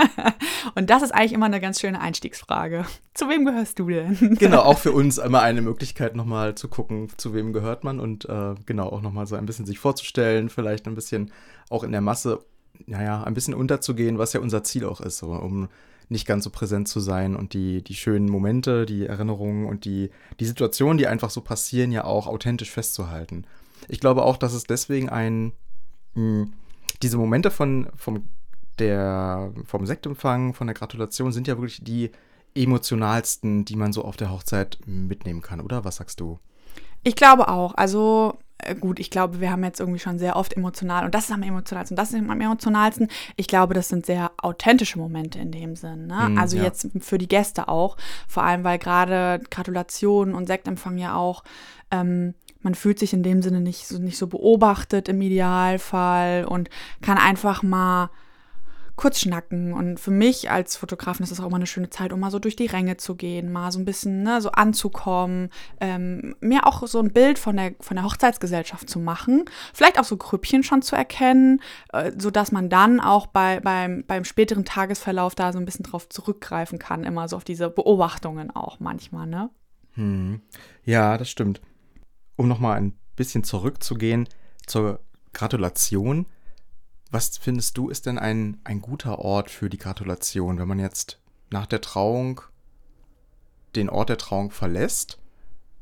[0.76, 2.86] und das ist eigentlich immer eine ganz schöne Einstiegsfrage.
[3.14, 4.36] Zu wem gehörst du denn?
[4.40, 8.26] genau, auch für uns immer eine Möglichkeit, nochmal zu gucken, zu wem gehört man und
[8.26, 11.32] äh, genau auch nochmal so ein bisschen sich vorzustellen, vielleicht ein bisschen
[11.70, 12.40] auch in der Masse
[12.86, 15.70] naja, ein bisschen unterzugehen, was ja unser Ziel auch ist, so, um
[16.10, 20.10] nicht ganz so präsent zu sein und die, die schönen Momente, die Erinnerungen und die,
[20.40, 23.46] die Situationen, die einfach so passieren, ja auch authentisch festzuhalten.
[23.88, 25.54] Ich glaube auch, dass es deswegen ein,
[26.16, 26.54] mh, hm,
[27.02, 28.26] diese Momente von, vom,
[28.78, 32.12] der, vom Sektempfang, von der Gratulation sind ja wirklich die
[32.54, 35.86] emotionalsten, die man so auf der Hochzeit mitnehmen kann, oder?
[35.86, 36.40] Was sagst du?
[37.04, 37.74] Ich glaube auch.
[37.76, 38.38] Also
[38.80, 41.44] gut, ich glaube, wir haben jetzt irgendwie schon sehr oft emotional und das ist am
[41.44, 43.08] emotionalsten, das ist am emotionalsten.
[43.36, 46.08] Ich glaube, das sind sehr authentische Momente in dem Sinn.
[46.08, 46.30] Ne?
[46.30, 46.64] Mm, also ja.
[46.64, 47.98] jetzt für die Gäste auch,
[48.28, 51.44] vor allem weil gerade Gratulationen und Sektempfang ja auch
[51.92, 56.70] ähm, man fühlt sich in dem Sinne nicht so, nicht so beobachtet im Idealfall und
[57.02, 58.10] kann einfach mal
[59.02, 59.74] kurz schnacken.
[59.74, 62.38] Und für mich als Fotografin ist das auch immer eine schöne Zeit, um mal so
[62.38, 66.86] durch die Ränge zu gehen, mal so ein bisschen ne, so anzukommen, ähm, mir auch
[66.86, 70.84] so ein Bild von der, von der Hochzeitsgesellschaft zu machen, vielleicht auch so Grüppchen schon
[70.84, 71.62] zu erkennen,
[71.94, 76.08] äh, sodass man dann auch bei, beim, beim späteren Tagesverlauf da so ein bisschen drauf
[76.08, 79.50] zurückgreifen kann, immer so auf diese Beobachtungen auch manchmal, ne?
[79.96, 80.42] Hm.
[80.86, 81.60] Ja, das stimmt.
[82.36, 84.30] Um nochmal ein bisschen zurückzugehen
[84.68, 85.00] zur
[85.34, 86.28] Gratulation
[87.12, 91.20] was findest du ist denn ein, ein guter Ort für die Gratulation, wenn man jetzt
[91.50, 92.42] nach der Trauung
[93.76, 95.20] den Ort der Trauung verlässt?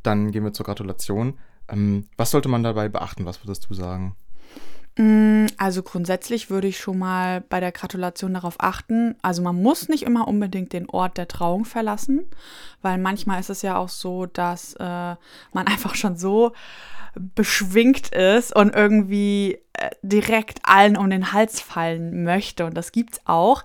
[0.04, 1.38] Dann gehen wir zur Gratulation.
[1.68, 3.26] Ähm, was sollte man dabei beachten?
[3.26, 4.16] Was würdest du sagen?
[4.98, 9.16] Mm, also grundsätzlich würde ich schon mal bei der Gratulation darauf achten.
[9.22, 12.26] Also man muss nicht immer unbedingt den Ort der Trauung verlassen,
[12.82, 15.18] weil manchmal ist es ja auch so, dass äh, man
[15.68, 16.54] einfach schon so
[17.16, 22.66] beschwingt ist und irgendwie äh, direkt allen um den Hals fallen möchte.
[22.66, 23.64] Und das gibt's auch.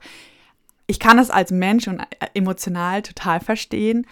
[0.87, 4.07] Ich kann es als Mensch und äh, emotional total verstehen.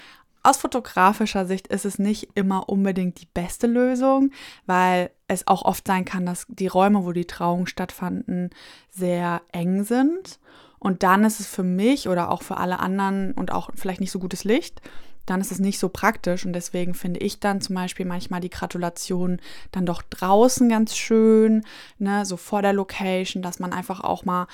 [0.45, 4.33] Aus fotografischer Sicht ist es nicht immer unbedingt die beste Lösung,
[4.66, 8.51] weil es auch oft sein kann, dass die Räume, wo die Trauungen stattfanden,
[8.90, 10.40] sehr eng sind.
[10.81, 14.11] Und dann ist es für mich oder auch für alle anderen und auch vielleicht nicht
[14.11, 14.83] so gutes Licht,
[15.26, 16.44] dann ist es nicht so praktisch.
[16.44, 21.64] Und deswegen finde ich dann zum Beispiel manchmal die Gratulation dann doch draußen ganz schön,
[21.98, 24.46] ne, so vor der Location, dass man einfach auch mal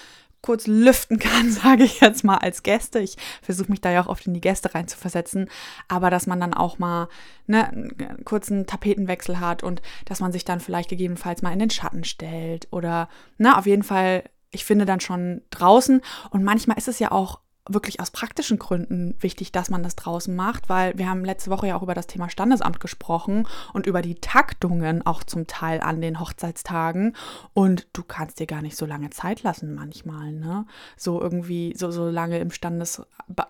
[0.43, 3.01] kurz lüften kann, sage ich jetzt mal als Gäste.
[3.01, 5.49] Ich versuche mich da ja auch oft in die Gäste rein zu versetzen,
[5.89, 7.09] aber dass man dann auch mal
[7.47, 11.71] ne, einen kurzen Tapetenwechsel hat und dass man sich dann vielleicht gegebenenfalls mal in den
[11.71, 16.01] Schatten stellt oder ne, auf jeden Fall, ich finde dann schon draußen
[16.31, 20.35] und manchmal ist es ja auch wirklich aus praktischen Gründen wichtig, dass man das draußen
[20.35, 24.03] macht, weil wir haben letzte Woche ja auch über das Thema Standesamt gesprochen und über
[24.03, 27.15] die Taktungen auch zum Teil an den Hochzeitstagen.
[27.55, 30.67] Und du kannst dir gar nicht so lange Zeit lassen manchmal, ne?
[30.97, 33.03] So irgendwie, so, so lange im Standes,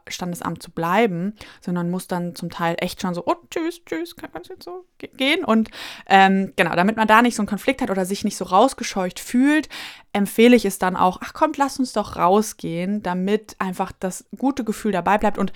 [0.09, 4.51] Standesamt zu bleiben, sondern muss dann zum Teil echt schon so, oh, tschüss, tschüss, kannst
[4.51, 5.45] du jetzt so gehen?
[5.45, 5.71] Und
[6.07, 9.21] ähm, genau, damit man da nicht so einen Konflikt hat oder sich nicht so rausgescheucht
[9.21, 9.69] fühlt,
[10.13, 14.65] empfehle ich es dann auch, ach kommt, lass uns doch rausgehen, damit einfach das gute
[14.65, 15.39] Gefühl dabei bleibt.
[15.39, 15.53] Und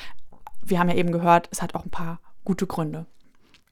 [0.64, 3.06] wir haben ja eben gehört, es hat auch ein paar gute Gründe.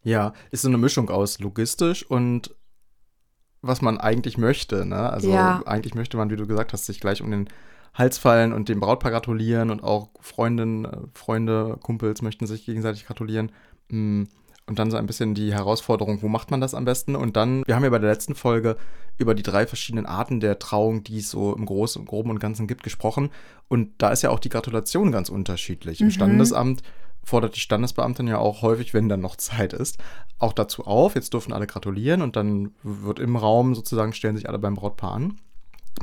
[0.02, 2.54] Ja, ist so eine Mischung aus logistisch und
[3.62, 4.86] was man eigentlich möchte.
[4.86, 5.10] Ne?
[5.10, 5.62] Also ja.
[5.66, 7.48] eigentlich möchte man, wie du gesagt hast, sich gleich um den
[7.92, 13.04] Hals fallen und dem Brautpaar gratulieren und auch Freundinnen, äh, Freunde, Kumpels möchten sich gegenseitig
[13.06, 13.52] gratulieren.
[13.88, 14.24] Mm,
[14.70, 17.16] und dann so ein bisschen die Herausforderung, wo macht man das am besten?
[17.16, 18.76] Und dann, wir haben ja bei der letzten Folge
[19.18, 22.68] über die drei verschiedenen Arten der Trauung, die es so im Großen, Groben und Ganzen
[22.68, 23.30] gibt, gesprochen.
[23.66, 25.98] Und da ist ja auch die Gratulation ganz unterschiedlich.
[25.98, 26.06] Mhm.
[26.06, 26.82] Im Standesamt
[27.24, 29.98] fordert die Standesbeamtin ja auch häufig, wenn dann noch Zeit ist,
[30.38, 31.16] auch dazu auf.
[31.16, 35.14] Jetzt dürfen alle gratulieren und dann wird im Raum sozusagen, stellen sich alle beim Brautpaar
[35.14, 35.40] an.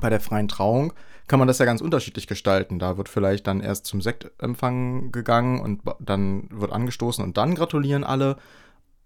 [0.01, 0.93] Bei der freien Trauung
[1.27, 2.79] kann man das ja ganz unterschiedlich gestalten.
[2.79, 8.03] Da wird vielleicht dann erst zum Sektempfang gegangen und dann wird angestoßen und dann gratulieren
[8.03, 8.37] alle.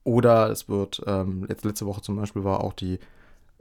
[0.03, 2.99] Oder es wird, ähm, letzte Woche zum Beispiel war auch die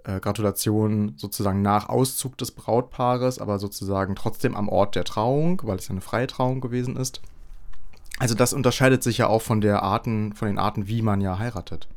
[0.05, 5.79] äh, Gratulation sozusagen nach Auszug des Brautpaares, aber sozusagen trotzdem am Ort der Trauung, weil
[5.79, 7.21] es ja eine freie Trauung gewesen ist.
[8.19, 11.39] Also das unterscheidet sich ja auch von der Arten, von den Arten, wie man ja
[11.39, 11.89] heiratet.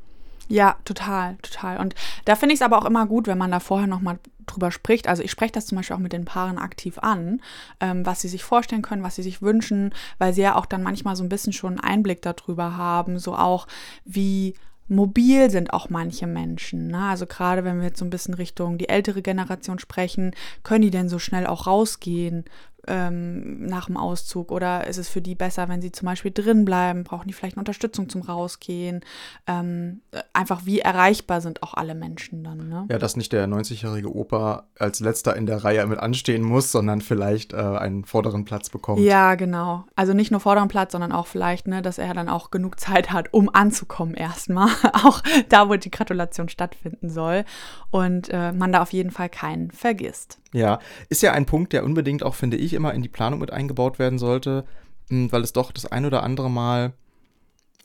[0.53, 1.79] Ja, total, total.
[1.79, 4.69] Und da finde ich es aber auch immer gut, wenn man da vorher nochmal drüber
[4.69, 5.07] spricht.
[5.07, 7.41] Also ich spreche das zum Beispiel auch mit den Paaren aktiv an,
[7.79, 10.83] ähm, was sie sich vorstellen können, was sie sich wünschen, weil sie ja auch dann
[10.83, 13.67] manchmal so ein bisschen schon einen Einblick darüber haben, so auch
[14.05, 14.53] wie
[14.87, 16.89] mobil sind auch manche Menschen.
[16.89, 16.99] Ne?
[16.99, 20.91] Also gerade wenn wir jetzt so ein bisschen Richtung die ältere Generation sprechen, können die
[20.91, 22.45] denn so schnell auch rausgehen?
[22.87, 24.51] Ähm, nach dem Auszug?
[24.51, 27.03] Oder ist es für die besser, wenn sie zum Beispiel drin bleiben?
[27.03, 29.01] Brauchen die vielleicht eine Unterstützung zum Rausgehen?
[29.47, 30.01] Ähm,
[30.33, 32.69] einfach, wie erreichbar sind auch alle Menschen dann?
[32.69, 32.85] Ne?
[32.89, 37.01] Ja, dass nicht der 90-jährige Opa als letzter in der Reihe mit anstehen muss, sondern
[37.01, 38.99] vielleicht äh, einen vorderen Platz bekommt.
[38.99, 39.85] Ja, genau.
[39.95, 43.11] Also nicht nur vorderen Platz, sondern auch vielleicht, ne, dass er dann auch genug Zeit
[43.11, 44.69] hat, um anzukommen erstmal.
[44.93, 47.45] auch da, wo die Gratulation stattfinden soll.
[47.91, 50.39] Und äh, man da auf jeden Fall keinen vergisst.
[50.53, 53.51] Ja, ist ja ein Punkt, der unbedingt auch, finde ich, immer in die Planung mit
[53.51, 54.65] eingebaut werden sollte,
[55.09, 56.93] hm, weil es doch das ein oder andere Mal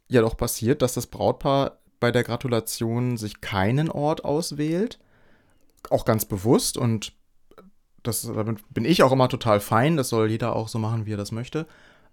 [0.08, 4.98] ja doch passiert, dass das Brautpaar bei der Gratulation sich keinen Ort auswählt.
[5.90, 7.12] Auch ganz bewusst und
[8.02, 9.96] das, damit bin ich auch immer total fein.
[9.96, 11.66] Das soll jeder auch so machen, wie er das möchte.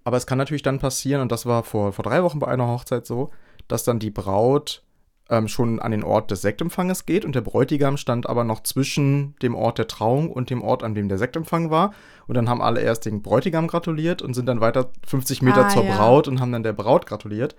[0.03, 2.67] Aber es kann natürlich dann passieren, und das war vor, vor drei Wochen bei einer
[2.67, 3.31] Hochzeit so,
[3.67, 4.83] dass dann die Braut
[5.29, 9.35] ähm, schon an den Ort des Sektempfanges geht und der Bräutigam stand aber noch zwischen
[9.41, 11.93] dem Ort der Trauung und dem Ort, an dem der Sektempfang war.
[12.27, 15.69] Und dann haben alle erst den Bräutigam gratuliert und sind dann weiter 50 Meter ah,
[15.69, 15.95] zur ja.
[15.95, 17.55] Braut und haben dann der Braut gratuliert.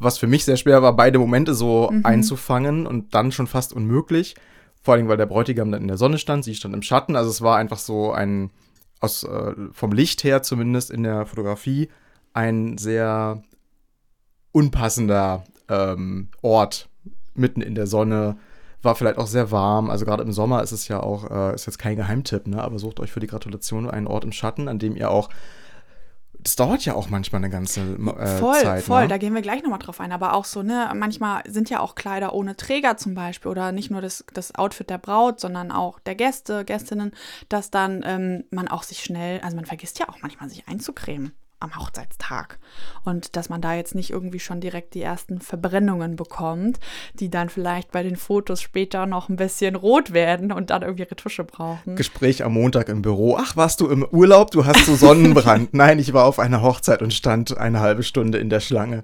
[0.00, 2.04] Was für mich sehr schwer war, beide Momente so mhm.
[2.04, 4.34] einzufangen und dann schon fast unmöglich.
[4.82, 7.16] Vor allem, weil der Bräutigam dann in der Sonne stand, sie stand im Schatten.
[7.16, 8.50] Also es war einfach so ein,
[9.00, 11.88] aus, äh, vom Licht her zumindest in der Fotografie,
[12.32, 13.42] ein sehr
[14.52, 16.88] unpassender ähm, Ort
[17.34, 18.36] mitten in der Sonne.
[18.80, 19.90] War vielleicht auch sehr warm.
[19.90, 22.62] Also gerade im Sommer ist es ja auch, äh, ist jetzt kein Geheimtipp, ne?
[22.62, 25.30] Aber sucht euch für die Gratulation einen Ort im Schatten, an dem ihr auch
[26.40, 28.84] das dauert ja auch manchmal eine ganze äh, voll, Zeit.
[28.84, 29.08] Voll, ne?
[29.08, 30.12] da gehen wir gleich nochmal drauf ein.
[30.12, 33.90] Aber auch so, ne, manchmal sind ja auch Kleider ohne Träger zum Beispiel oder nicht
[33.90, 37.12] nur das, das Outfit der Braut, sondern auch der Gäste, Gästinnen,
[37.48, 41.32] dass dann ähm, man auch sich schnell, also man vergisst ja auch manchmal sich einzucremen
[41.60, 42.58] am Hochzeitstag.
[43.04, 46.78] Und dass man da jetzt nicht irgendwie schon direkt die ersten Verbrennungen bekommt,
[47.14, 51.04] die dann vielleicht bei den Fotos später noch ein bisschen rot werden und dann irgendwie
[51.04, 51.96] Retusche brauchen.
[51.96, 53.36] Gespräch am Montag im Büro.
[53.38, 54.50] Ach, warst du im Urlaub?
[54.50, 55.72] Du hast so Sonnenbrand.
[55.74, 59.02] Nein, ich war auf einer Hochzeit und stand eine halbe Stunde in der Schlange.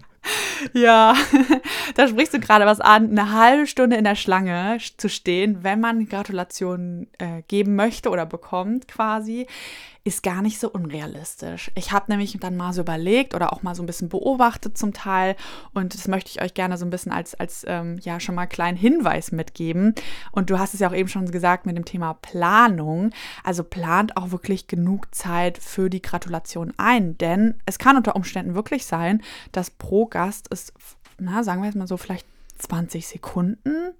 [0.73, 1.14] Ja,
[1.97, 3.11] da sprichst du gerade was an.
[3.11, 8.25] Eine halbe Stunde in der Schlange zu stehen, wenn man Gratulationen äh, geben möchte oder
[8.25, 9.47] bekommt quasi
[10.07, 11.71] ist gar nicht so unrealistisch.
[11.75, 14.93] Ich habe nämlich dann mal so überlegt oder auch mal so ein bisschen beobachtet zum
[14.93, 15.35] Teil
[15.73, 18.47] und das möchte ich euch gerne so ein bisschen als, als ähm, ja schon mal
[18.47, 19.95] kleinen Hinweis mitgeben.
[20.31, 23.12] Und du hast es ja auch eben schon gesagt mit dem Thema Planung.
[23.45, 28.55] Also plant auch wirklich genug Zeit für die Gratulation ein, denn es kann unter Umständen
[28.55, 30.75] wirklich sein, dass pro Gast es,
[31.19, 32.27] na, sagen wir jetzt mal so, vielleicht
[32.59, 33.95] 20 Sekunden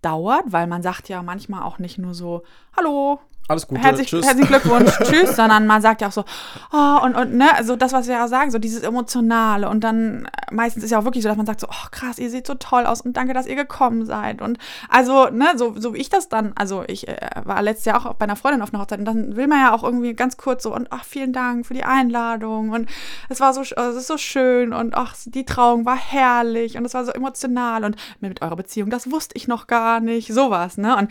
[0.00, 2.44] dauert, weil man sagt ja manchmal auch nicht nur so,
[2.74, 4.24] hallo, alles Gute, Herzlich, tschüss.
[4.24, 6.24] Herzlichen Glückwunsch, tschüss, sondern man sagt ja auch so,
[6.72, 9.68] oh, und, und, ne, also das, was wir ja sagen, so dieses Emotionale.
[9.68, 12.18] Und dann äh, meistens ist ja auch wirklich so, dass man sagt so, oh krass,
[12.18, 14.40] ihr seht so toll aus und danke, dass ihr gekommen seid.
[14.40, 14.58] Und
[14.88, 18.14] also, ne, so, so wie ich das dann, also ich äh, war letztes Jahr auch
[18.14, 20.62] bei einer Freundin auf einer Hochzeit und dann will man ja auch irgendwie ganz kurz
[20.62, 22.70] so und ach, vielen Dank für die Einladung.
[22.70, 22.88] Und
[23.28, 26.94] es war so, es ist so schön und ach, die Trauung war herrlich und es
[26.94, 27.84] war so emotional.
[27.84, 31.10] Und mit eurer Beziehung, das wusste ich noch gar nicht, sowas, ne, und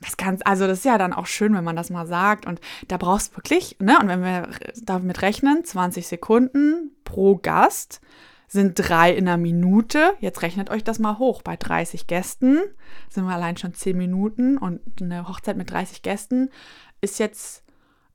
[0.00, 2.46] das kann, also das ist ja dann auch schön, wenn man das mal sagt.
[2.46, 3.98] Und da brauchst du wirklich, ne?
[4.00, 4.48] Und wenn wir
[4.82, 8.00] damit rechnen, 20 Sekunden pro Gast
[8.48, 10.14] sind drei in einer Minute.
[10.18, 11.42] Jetzt rechnet euch das mal hoch.
[11.42, 12.58] Bei 30 Gästen
[13.08, 16.50] sind wir allein schon 10 Minuten und eine Hochzeit mit 30 Gästen
[17.00, 17.62] ist jetzt,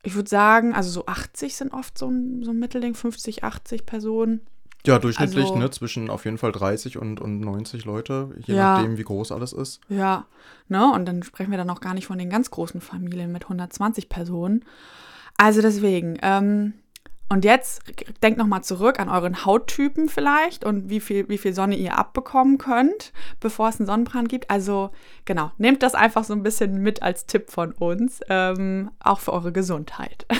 [0.03, 3.85] ich würde sagen, also so 80 sind oft so ein, so ein Mittelding, 50, 80
[3.85, 4.41] Personen.
[4.87, 8.75] Ja, durchschnittlich, Also- ne, zwischen auf jeden Fall 30 und, und 90 Leute, je Ja.
[8.75, 9.79] nachdem, wie groß alles ist.
[9.89, 10.25] Ja,
[10.67, 10.91] ne?
[10.93, 14.09] Und dann sprechen wir dann noch gar nicht von den ganz großen Familien mit 120
[14.09, 14.63] Personen.
[15.37, 16.73] Also deswegen, ähm,
[17.27, 17.81] und jetzt
[18.21, 21.97] denkt noch mal zurück an euren Hauttypen vielleicht und wie viel, wie viel Sonne ihr
[21.97, 24.49] abbekommen könnt, bevor es einen Sonnenbrand gibt.
[24.51, 24.91] Also
[25.25, 29.33] genau, nehmt das einfach so ein bisschen mit als Tipp von uns, ähm, auch für
[29.33, 30.25] eure Gesundheit.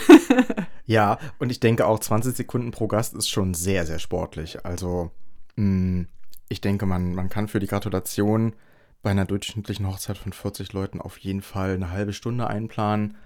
[0.86, 4.66] Ja, und ich denke auch 20 Sekunden pro Gast ist schon sehr, sehr sportlich.
[4.66, 5.12] Also,
[5.56, 6.06] mh,
[6.48, 8.54] ich denke, man, man kann für die Gratulation
[9.02, 13.18] bei einer durchschnittlichen Hochzeit von 40 Leuten auf jeden Fall eine halbe Stunde einplanen.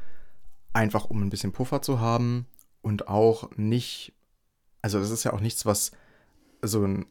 [0.72, 2.48] Einfach um ein bisschen Puffer zu haben
[2.82, 4.14] und auch nicht,
[4.82, 5.92] also es ist ja auch nichts, was
[6.62, 7.06] so ein,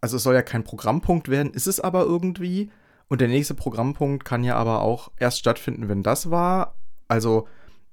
[0.00, 2.70] also es soll ja kein Programmpunkt werden, ist es aber irgendwie.
[3.08, 6.74] Und der nächste Programmpunkt kann ja aber auch erst stattfinden, wenn das war.
[7.08, 7.48] Also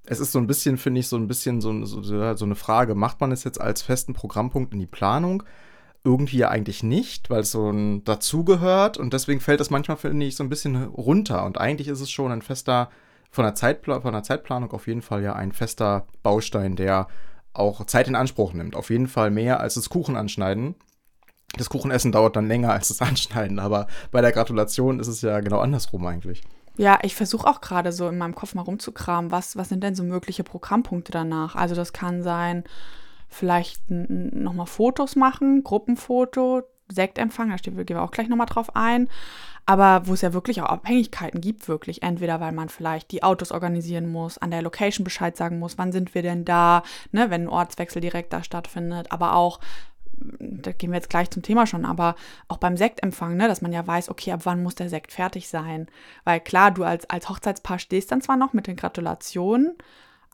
[0.05, 2.95] es ist so ein bisschen, finde ich, so ein bisschen so, so, so eine Frage,
[2.95, 5.43] macht man es jetzt als festen Programmpunkt in die Planung?
[6.03, 10.25] Irgendwie ja eigentlich nicht, weil es so ein dazugehört und deswegen fällt das manchmal, finde
[10.25, 11.45] ich, so ein bisschen runter.
[11.45, 12.91] Und eigentlich ist es schon ein fester,
[13.35, 17.07] von der, Zeitpla von der Zeitplanung auf jeden Fall ja ein fester Baustein, der
[17.53, 18.75] auch Zeit in Anspruch nimmt.
[18.75, 20.75] Auf jeden Fall mehr als das Kuchen anschneiden.
[21.57, 25.41] Das Kuchenessen dauert dann länger als das Anschneiden, aber bei der Gratulation ist es ja
[25.41, 26.41] genau andersrum eigentlich.
[26.77, 29.95] Ja, ich versuche auch gerade so in meinem Kopf mal rumzukramen, was, was sind denn
[29.95, 31.55] so mögliche Programmpunkte danach?
[31.55, 32.63] Also das kann sein,
[33.27, 39.09] vielleicht nochmal Fotos machen, Gruppenfoto, Sektempfang, da gehen wir auch gleich nochmal drauf ein.
[39.67, 42.03] Aber wo es ja wirklich auch Abhängigkeiten gibt, wirklich.
[42.03, 45.91] Entweder weil man vielleicht die Autos organisieren muss, an der Location Bescheid sagen muss, wann
[45.91, 49.59] sind wir denn da, ne, wenn ein Ortswechsel direkt da stattfindet, aber auch
[50.39, 52.15] da gehen wir jetzt gleich zum Thema schon, aber
[52.47, 55.49] auch beim Sektempfang, ne, dass man ja weiß, okay, ab wann muss der Sekt fertig
[55.49, 55.87] sein.
[56.23, 59.75] Weil klar, du als, als Hochzeitspaar stehst dann zwar noch mit den Gratulationen,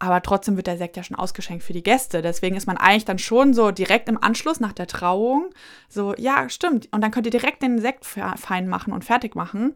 [0.01, 2.23] aber trotzdem wird der Sekt ja schon ausgeschenkt für die Gäste.
[2.23, 5.51] Deswegen ist man eigentlich dann schon so direkt im Anschluss nach der Trauung
[5.89, 6.87] so, ja, stimmt.
[6.91, 9.75] Und dann könnt ihr direkt den Sekt fe- fein machen und fertig machen.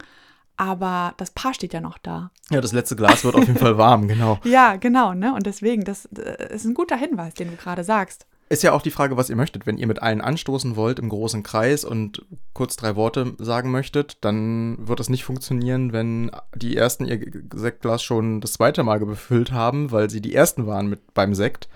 [0.57, 2.31] Aber das Paar steht ja noch da.
[2.49, 4.39] Ja, das letzte Glas wird auf jeden Fall warm, genau.
[4.45, 5.33] Ja, genau, ne?
[5.35, 8.25] Und deswegen, das äh, ist ein guter Hinweis, den du gerade sagst.
[8.55, 9.65] Ist ja auch die Frage, was ihr möchtet.
[9.65, 14.23] Wenn ihr mit allen anstoßen wollt im großen Kreis und kurz drei Worte sagen möchtet,
[14.23, 17.19] dann wird es nicht funktionieren, wenn die ersten ihr
[17.53, 21.67] Sektglas schon das zweite Mal befüllt haben, weil sie die ersten waren mit beim Sekt.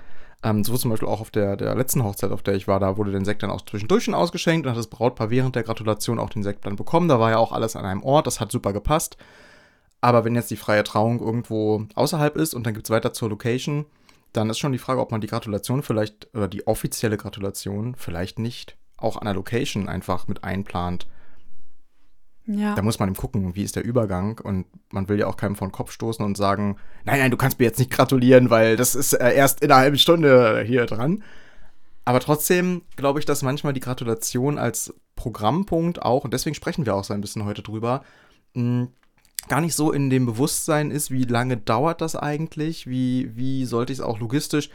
[0.42, 2.96] Ähm, so zum Beispiel auch auf der, der letzten Hochzeit, auf der ich war, da
[2.96, 6.18] wurde den Sekt dann auch zwischendurch schon ausgeschenkt und hat das Brautpaar während der Gratulation
[6.18, 7.10] auch den Sekt dann bekommen.
[7.10, 9.18] Da war ja auch alles an einem Ort, das hat super gepasst.
[10.00, 13.28] Aber wenn jetzt die freie Trauung irgendwo außerhalb ist und dann gibt es weiter zur
[13.28, 13.86] Location,
[14.34, 18.40] dann ist schon die Frage, ob man die Gratulation vielleicht, oder die offizielle Gratulation vielleicht
[18.40, 21.08] nicht auch an der Location einfach mit einplant.
[22.46, 22.74] Ja.
[22.74, 25.56] Da muss man eben gucken, wie ist der Übergang und man will ja auch keinem
[25.56, 28.76] vor den Kopf stoßen und sagen, nein, nein, du kannst mir jetzt nicht gratulieren, weil
[28.76, 31.24] das ist äh, erst in einer halben Stunde hier dran.
[32.06, 36.96] Aber trotzdem glaube ich, dass manchmal die Gratulation als Programmpunkt auch, und deswegen sprechen wir
[36.96, 38.04] auch so ein bisschen heute drüber,
[39.50, 43.92] gar nicht so in dem Bewusstsein ist, wie lange dauert das eigentlich, wie, wie sollte
[43.92, 44.70] ich es auch logistisch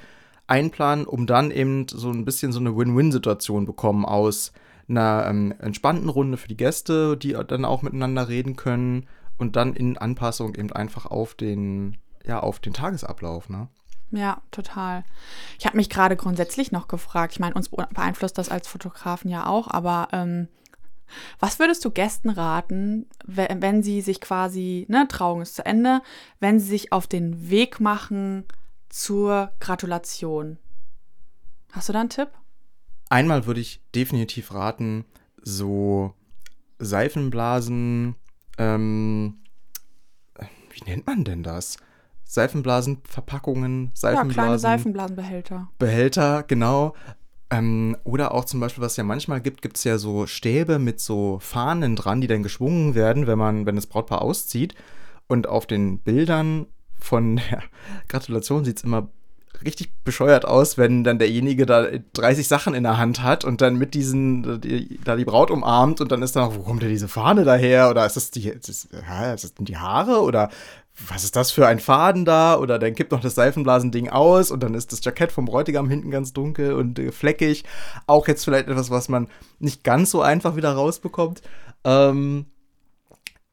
[0.47, 4.53] einplanen, um dann eben so ein bisschen so eine Win-Win-Situation bekommen aus
[4.89, 9.07] einer ähm, entspannten Runde für die Gäste, die dann auch miteinander reden können
[9.39, 13.69] und dann in Anpassung eben einfach auf den, ja, auf den Tagesablauf, ne?
[14.11, 15.05] Ja, total.
[15.59, 19.47] Ich habe mich gerade grundsätzlich noch gefragt, ich meine, uns beeinflusst das als Fotografen ja
[19.47, 20.49] auch, aber ähm,
[21.39, 26.03] was würdest du Gästen raten, wenn, wenn sie sich quasi, ne, Trauung ist zu Ende,
[26.41, 28.45] wenn sie sich auf den Weg machen
[28.89, 30.59] zur Gratulation?
[31.73, 32.29] Hast du da einen Tipp?
[33.11, 35.05] Einmal würde ich definitiv raten,
[35.43, 36.15] so
[36.79, 38.17] Seifenblasen,
[38.59, 39.39] ähm,
[40.71, 41.77] wie nennt man denn das?
[42.25, 44.29] Seifenblasenverpackungen, Seifenblasen.
[44.29, 45.69] Ja, kleine Seifenblasenbehälter.
[45.79, 46.95] Behälter, genau.
[47.55, 50.79] Ähm, oder auch zum Beispiel, was es ja manchmal gibt, gibt es ja so Stäbe
[50.79, 54.75] mit so Fahnen dran, die dann geschwungen werden, wenn man, wenn das Brautpaar auszieht.
[55.27, 56.67] Und auf den Bildern
[56.99, 57.63] von der
[58.09, 59.09] Gratulation sieht es immer
[59.65, 63.77] richtig bescheuert aus, wenn dann derjenige da 30 Sachen in der Hand hat und dann
[63.77, 66.91] mit diesen, die, da die Braut umarmt und dann ist da noch, wo kommt denn
[66.91, 67.89] diese Fahne daher?
[67.89, 70.23] Oder ist das die, ist das, ja, ist das die Haare?
[70.23, 70.51] Oder
[71.09, 72.57] was ist das für ein Faden da?
[72.57, 76.11] Oder dann kippt noch das Seifenblasending aus und dann ist das Jackett vom Bräutigam hinten
[76.11, 77.65] ganz dunkel und äh, fleckig.
[78.07, 79.29] Auch jetzt vielleicht etwas, was man
[79.59, 81.43] nicht ganz so einfach wieder rausbekommt.
[81.83, 82.47] Ähm,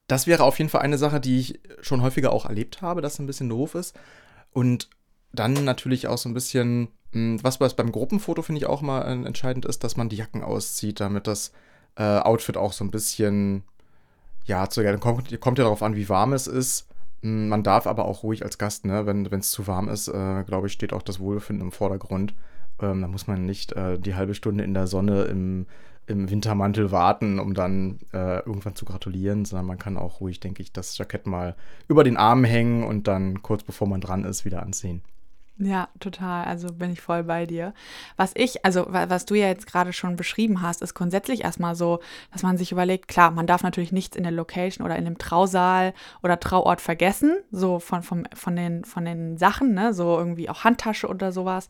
[0.07, 3.13] das wäre auf jeden Fall eine Sache, die ich schon häufiger auch erlebt habe, dass
[3.13, 3.97] es ein bisschen doof ist.
[4.51, 4.89] Und
[5.33, 9.65] dann natürlich auch so ein bisschen, hm, was beim Gruppenfoto finde ich auch mal entscheidend
[9.65, 11.53] ist, dass man die Jacken auszieht, damit das
[11.95, 13.63] äh, Outfit auch so ein bisschen,
[14.45, 16.87] ja, zu, kommt, kommt ja darauf an, wie warm es ist.
[17.21, 20.43] Hm, man darf aber auch ruhig als Gast, ne, wenn es zu warm ist, äh,
[20.43, 22.33] glaube ich, steht auch das Wohlbefinden im Vordergrund.
[22.81, 25.67] Ähm, da muss man nicht äh, die halbe Stunde in der Sonne im,
[26.07, 30.61] im Wintermantel warten, um dann äh, irgendwann zu gratulieren, sondern man kann auch ruhig, denke
[30.61, 31.55] ich, das Jackett mal
[31.87, 35.01] über den Arm hängen und dann kurz bevor man dran ist, wieder anziehen.
[35.57, 36.45] Ja, total.
[36.45, 37.73] Also bin ich voll bei dir.
[38.17, 41.99] Was ich, also was du ja jetzt gerade schon beschrieben hast, ist grundsätzlich erstmal so,
[42.31, 45.19] dass man sich überlegt, klar, man darf natürlich nichts in der Location oder in dem
[45.19, 50.49] Trausaal oder Trauort vergessen, so von, von, von, den, von den Sachen, ne, so irgendwie
[50.49, 51.69] auch Handtasche oder sowas.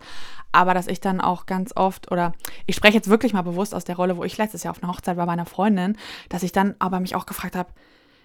[0.54, 2.32] Aber dass ich dann auch ganz oft, oder
[2.68, 4.92] ich spreche jetzt wirklich mal bewusst aus der Rolle, wo ich letztes Jahr auf einer
[4.94, 5.98] Hochzeit war bei meiner Freundin,
[6.30, 7.70] dass ich dann aber mich auch gefragt habe,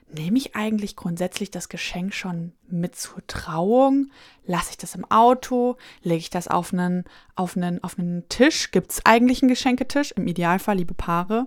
[0.08, 4.10] Nehme ich eigentlich grundsätzlich das Geschenk schon mit zur Trauung?
[4.44, 5.76] Lasse ich das im Auto?
[6.02, 8.70] Lege ich das auf einen, auf einen, auf einen Tisch?
[8.70, 10.12] Gibt es eigentlich einen Geschenketisch?
[10.12, 11.46] Im Idealfall, liebe Paare,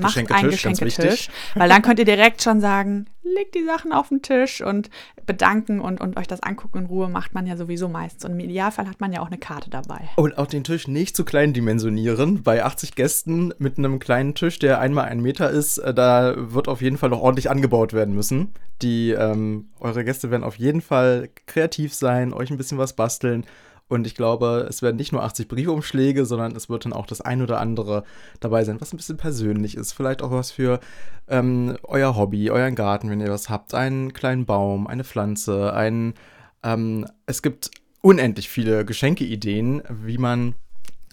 [0.00, 4.22] macht einen Geschenketisch, weil dann könnt ihr direkt schon sagen, legt die Sachen auf den
[4.22, 4.90] Tisch und
[5.26, 8.24] bedanken und, und euch das angucken in Ruhe macht man ja sowieso meistens.
[8.24, 10.08] Und im Idealfall hat man ja auch eine Karte dabei.
[10.16, 12.42] Und auch den Tisch nicht zu klein dimensionieren.
[12.42, 16.68] Bei 80 Gästen mit einem kleinen Tisch, der einmal ein Meter ist, äh, da wird
[16.68, 18.52] auf jeden Fall noch ordentlich angebaut werden müssen.
[18.82, 23.46] Die, ähm, eure Gäste werden auf jeden Fall kreativ sein, euch ein bisschen was basteln
[23.94, 27.20] und ich glaube, es werden nicht nur 80 Briefumschläge, sondern es wird dann auch das
[27.20, 28.04] ein oder andere
[28.40, 29.92] dabei sein, was ein bisschen persönlich ist.
[29.92, 30.80] Vielleicht auch was für
[31.28, 33.72] ähm, euer Hobby, euren Garten, wenn ihr was habt.
[33.72, 36.14] Einen kleinen Baum, eine Pflanze, ein.
[36.62, 40.54] Ähm, es gibt unendlich viele Geschenkeideen, wie man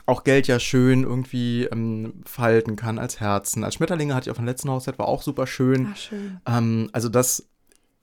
[0.06, 3.63] auch Geld ja schön irgendwie ähm, falten kann als Herzen.
[3.63, 5.89] Als Schmetterlinge hatte ich auf der letzten Hochzeit, war auch super schön.
[5.91, 6.41] Ach, schön.
[6.46, 7.48] Ähm, also das,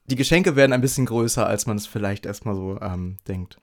[0.06, 3.58] die Geschenke werden ein bisschen größer, als man es vielleicht erstmal so ähm, denkt.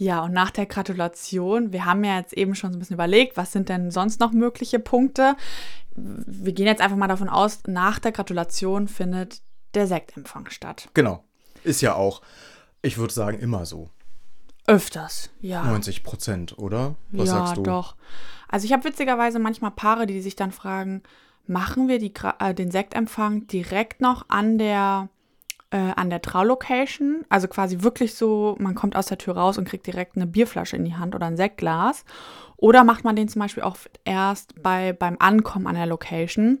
[0.00, 3.36] Ja, und nach der Gratulation, wir haben ja jetzt eben schon so ein bisschen überlegt,
[3.36, 5.34] was sind denn sonst noch mögliche Punkte.
[5.96, 9.42] Wir gehen jetzt einfach mal davon aus, nach der Gratulation findet
[9.74, 10.88] der Sektempfang statt.
[10.94, 11.24] Genau.
[11.64, 12.22] Ist ja auch,
[12.80, 13.90] ich würde sagen, immer so.
[14.68, 15.64] Öfters, ja.
[15.64, 16.94] 90 Prozent, oder?
[17.10, 17.62] Was ja, sagst du?
[17.64, 17.96] doch.
[18.46, 21.02] Also ich habe witzigerweise manchmal Paare, die sich dann fragen,
[21.48, 25.08] machen wir die, äh, den Sektempfang direkt noch an der
[25.70, 27.24] äh, an der Traulocation.
[27.28, 30.76] Also quasi wirklich so, man kommt aus der Tür raus und kriegt direkt eine Bierflasche
[30.76, 32.04] in die Hand oder ein Sektglas.
[32.56, 36.60] Oder macht man den zum Beispiel auch erst bei, beim Ankommen an der Location.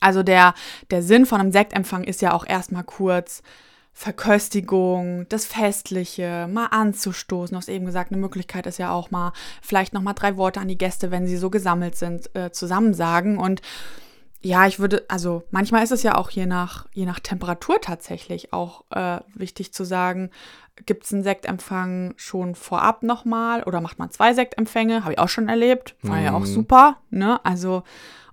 [0.00, 0.54] Also der,
[0.90, 3.42] der Sinn von einem Sektempfang ist ja auch erstmal kurz
[3.96, 7.54] Verköstigung, das Festliche, mal anzustoßen.
[7.54, 10.66] Du hast eben gesagt, eine Möglichkeit ist ja auch mal vielleicht nochmal drei Worte an
[10.66, 13.38] die Gäste, wenn sie so gesammelt sind, äh, zusammensagen.
[13.38, 13.62] Und
[14.44, 18.52] ja, ich würde, also manchmal ist es ja auch je nach, je nach Temperatur tatsächlich
[18.52, 20.30] auch äh, wichtig zu sagen,
[20.84, 25.02] gibt es einen Sektempfang schon vorab nochmal oder macht man zwei Sektempfänge?
[25.02, 25.96] Habe ich auch schon erlebt.
[26.02, 26.24] War mhm.
[26.24, 26.46] ja auch mhm.
[26.46, 27.42] super, ne?
[27.42, 27.84] Also,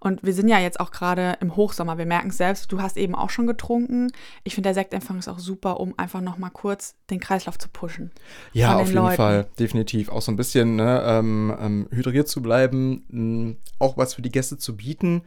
[0.02, 1.98] und wir sind ja jetzt auch gerade im Hochsommer.
[1.98, 4.12] Wir merken es selbst, du hast eben auch schon getrunken.
[4.44, 8.12] Ich finde, der Sektempfang ist auch super, um einfach nochmal kurz den Kreislauf zu pushen.
[8.52, 9.16] Ja, auf jeden Leuten.
[9.16, 10.10] Fall, definitiv.
[10.10, 14.58] Auch so ein bisschen ne, ähm, ähm, hydriert zu bleiben, auch was für die Gäste
[14.58, 15.22] zu bieten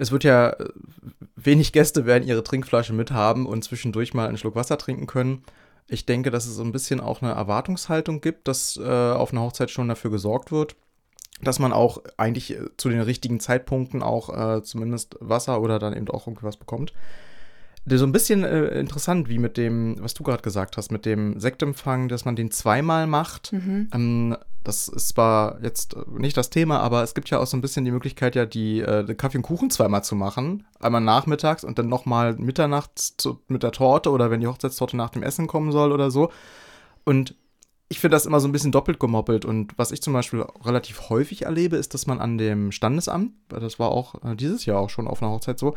[0.00, 0.56] es wird ja,
[1.36, 5.42] wenig Gäste werden ihre Trinkflasche mithaben und zwischendurch mal einen Schluck Wasser trinken können.
[5.88, 9.42] Ich denke, dass es so ein bisschen auch eine Erwartungshaltung gibt, dass äh, auf einer
[9.42, 10.74] Hochzeit schon dafür gesorgt wird,
[11.42, 15.94] dass man auch eigentlich äh, zu den richtigen Zeitpunkten auch äh, zumindest Wasser oder dann
[15.94, 16.94] eben auch irgendwas bekommt.
[17.86, 21.40] So ein bisschen äh, interessant, wie mit dem, was du gerade gesagt hast, mit dem
[21.40, 23.52] Sektempfang, dass man den zweimal macht.
[23.52, 23.88] Mhm.
[23.92, 27.62] Ähm, das ist zwar jetzt nicht das Thema, aber es gibt ja auch so ein
[27.62, 30.66] bisschen die Möglichkeit, ja, die äh, Kaffee und Kuchen zweimal zu machen.
[30.78, 35.10] Einmal nachmittags und dann nochmal mitternachts zu, mit der Torte oder wenn die Hochzeitstorte nach
[35.10, 36.30] dem Essen kommen soll oder so.
[37.04, 37.34] Und
[37.88, 39.44] ich finde das immer so ein bisschen doppelt gemoppelt.
[39.44, 43.78] Und was ich zum Beispiel relativ häufig erlebe, ist, dass man an dem Standesamt, das
[43.78, 45.74] war auch äh, dieses Jahr auch schon auf einer Hochzeit so,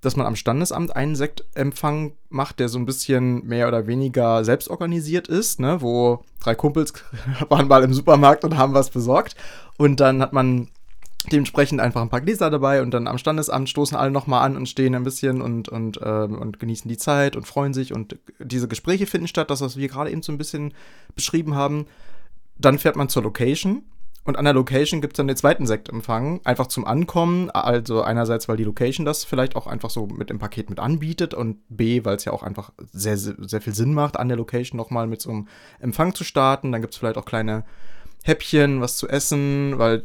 [0.00, 4.68] dass man am Standesamt einen Sektempfang macht, der so ein bisschen mehr oder weniger selbst
[4.68, 5.82] organisiert ist, ne?
[5.82, 6.92] wo drei Kumpels
[7.48, 9.36] waren mal im Supermarkt und haben was besorgt.
[9.76, 10.68] Und dann hat man
[11.30, 14.68] dementsprechend einfach ein paar Gläser dabei und dann am Standesamt stoßen alle nochmal an und
[14.68, 18.68] stehen ein bisschen und, und, ähm, und genießen die Zeit und freuen sich und diese
[18.68, 20.72] Gespräche finden statt, das, was wir gerade eben so ein bisschen
[21.14, 21.86] beschrieben haben.
[22.56, 23.82] Dann fährt man zur Location
[24.24, 27.50] und an der Location gibt es dann den zweiten Sektempfang, einfach zum Ankommen.
[27.50, 31.32] Also einerseits, weil die Location das vielleicht auch einfach so mit dem Paket mit anbietet
[31.32, 34.76] und B, weil es ja auch einfach sehr, sehr viel Sinn macht, an der Location
[34.76, 35.48] nochmal mit so einem
[35.78, 36.70] Empfang zu starten.
[36.70, 37.64] Dann gibt es vielleicht auch kleine
[38.22, 40.04] Häppchen, was zu essen, weil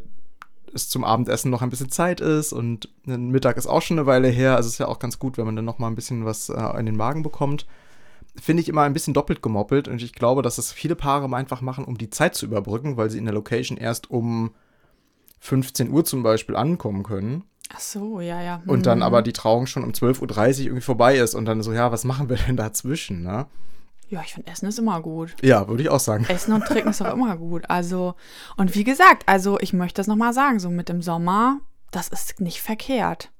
[0.72, 4.28] es zum Abendessen noch ein bisschen Zeit ist und Mittag ist auch schon eine Weile
[4.28, 4.56] her.
[4.56, 6.78] Also es ist ja auch ganz gut, wenn man dann nochmal ein bisschen was äh,
[6.78, 7.66] in den Magen bekommt
[8.40, 11.60] finde ich immer ein bisschen doppelt gemoppelt und ich glaube, dass es viele Paare einfach
[11.60, 14.54] machen, um die Zeit zu überbrücken, weil sie in der Location erst um
[15.40, 17.44] 15 Uhr zum Beispiel ankommen können.
[17.74, 18.62] Ach so, ja, ja.
[18.62, 18.70] Hm.
[18.70, 19.04] Und dann mhm.
[19.04, 22.04] aber die Trauung schon um 12.30 Uhr irgendwie vorbei ist und dann so, ja, was
[22.04, 23.46] machen wir denn dazwischen, ne?
[24.08, 25.34] Ja, ich finde Essen ist immer gut.
[25.42, 26.26] Ja, würde ich auch sagen.
[26.28, 27.68] Essen und Trinken ist auch immer gut.
[27.68, 28.14] Also,
[28.56, 31.60] und wie gesagt, also ich möchte das nochmal sagen, so mit dem Sommer,
[31.90, 33.32] das ist nicht verkehrt.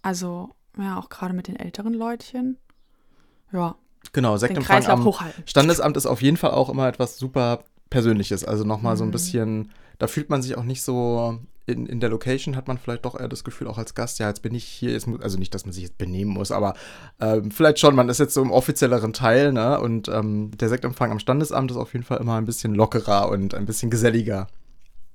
[0.00, 2.56] Also, ja, auch gerade mit den älteren Leutchen.
[3.52, 3.76] Ja,
[4.12, 5.42] Genau, Sektempfang am hochhalten.
[5.46, 8.44] Standesamt ist auf jeden Fall auch immer etwas super Persönliches.
[8.44, 8.98] Also nochmal mhm.
[8.98, 9.12] so ein mhm.
[9.12, 13.04] bisschen, da fühlt man sich auch nicht so, in, in der Location hat man vielleicht
[13.04, 15.54] doch eher das Gefühl, auch als Gast, ja, jetzt bin ich hier, jetzt, also nicht,
[15.54, 16.74] dass man sich jetzt benehmen muss, aber
[17.20, 19.80] ähm, vielleicht schon, man ist jetzt so im offizielleren Teil, ne?
[19.80, 23.54] Und ähm, der Sektempfang am Standesamt ist auf jeden Fall immer ein bisschen lockerer und
[23.54, 24.46] ein bisschen geselliger.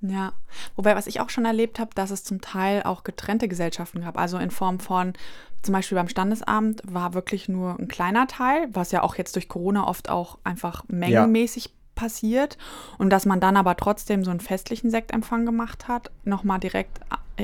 [0.02, 0.34] Ja,
[0.76, 4.18] wobei, was ich auch schon erlebt habe, dass es zum Teil auch getrennte Gesellschaften gab.
[4.18, 5.14] Also in Form von,
[5.62, 9.48] zum Beispiel beim Standesamt war wirklich nur ein kleiner Teil, was ja auch jetzt durch
[9.48, 11.72] Corona oft auch einfach mengenmäßig ja.
[11.94, 12.58] passiert.
[12.98, 17.00] Und dass man dann aber trotzdem so einen festlichen Sektempfang gemacht hat, nochmal direkt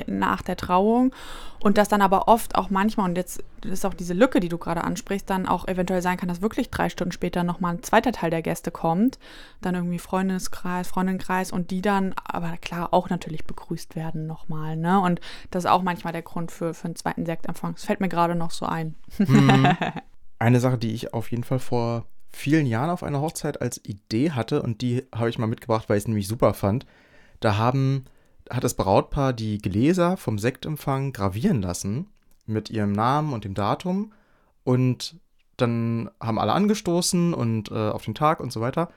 [0.08, 1.14] nach der Trauung
[1.60, 4.58] und das dann aber oft auch manchmal, und jetzt ist auch diese Lücke, die du
[4.58, 8.12] gerade ansprichst, dann auch eventuell sein kann, dass wirklich drei Stunden später nochmal ein zweiter
[8.12, 9.18] Teil der Gäste kommt,
[9.62, 15.00] dann irgendwie Freundeskreis, Freundinnenkreis und die dann aber klar auch natürlich begrüßt werden nochmal, ne?
[15.00, 15.20] Und
[15.50, 17.74] das ist auch manchmal der Grund für, für einen zweiten Sektempfang.
[17.74, 18.96] Das fällt mir gerade noch so ein.
[19.18, 19.68] Mhm.
[20.40, 24.32] Eine Sache, die ich auf jeden Fall vor vielen Jahren auf einer Hochzeit als Idee
[24.32, 26.86] hatte und die habe ich mal mitgebracht, weil ich es nämlich super fand.
[27.40, 28.06] Da haben
[28.50, 32.08] hat das Brautpaar die Gläser vom Sektempfang gravieren lassen
[32.46, 34.14] mit ihrem Namen und dem Datum.
[34.64, 35.16] Und
[35.58, 38.90] dann haben alle angestoßen und äh, auf den Tag und so weiter.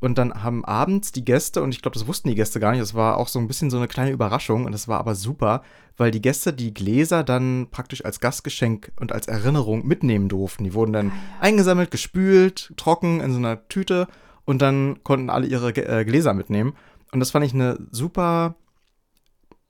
[0.00, 2.82] Und dann haben abends die Gäste, und ich glaube, das wussten die Gäste gar nicht,
[2.82, 5.62] das war auch so ein bisschen so eine kleine Überraschung und das war aber super,
[5.96, 10.64] weil die Gäste die Gläser dann praktisch als Gastgeschenk und als Erinnerung mitnehmen durften.
[10.64, 11.40] Die wurden dann ah, ja.
[11.40, 14.06] eingesammelt, gespült, trocken in so einer Tüte
[14.44, 16.74] und dann konnten alle ihre äh, Gläser mitnehmen.
[17.12, 18.56] Und das fand ich eine super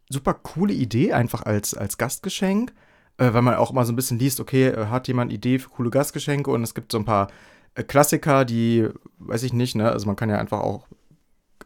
[0.09, 2.73] super coole Idee, einfach als, als Gastgeschenk,
[3.19, 5.71] äh, weil man auch immer so ein bisschen liest, okay, äh, hat jemand Idee für
[5.71, 6.51] coole Gastgeschenke?
[6.51, 7.29] Und es gibt so ein paar
[7.75, 8.89] äh, Klassiker, die,
[9.19, 10.87] weiß ich nicht, ne, also man kann ja einfach auch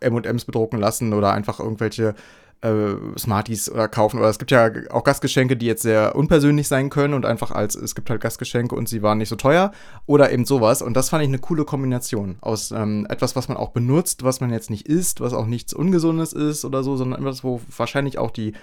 [0.01, 2.14] M&Ms bedrucken lassen oder einfach irgendwelche
[2.61, 4.18] äh, Smarties oder kaufen.
[4.18, 7.74] Oder es gibt ja auch Gastgeschenke, die jetzt sehr unpersönlich sein können und einfach als,
[7.74, 9.72] es gibt halt Gastgeschenke und sie waren nicht so teuer.
[10.06, 10.82] Oder eben sowas.
[10.82, 14.40] Und das fand ich eine coole Kombination aus ähm, etwas, was man auch benutzt, was
[14.40, 18.18] man jetzt nicht isst, was auch nichts Ungesundes ist oder so, sondern etwas, wo wahrscheinlich
[18.18, 18.54] auch die,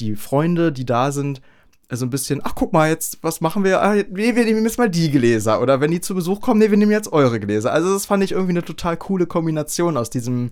[0.00, 1.40] die Freunde, die da sind,
[1.90, 3.82] so ein bisschen, ach guck mal, jetzt, was machen wir?
[3.82, 5.60] Ah, nee, wir nehmen jetzt mal die Gläser.
[5.60, 7.72] Oder wenn die zu Besuch kommen, nee, wir nehmen jetzt eure Gläser.
[7.72, 10.50] Also das fand ich irgendwie eine total coole Kombination aus diesem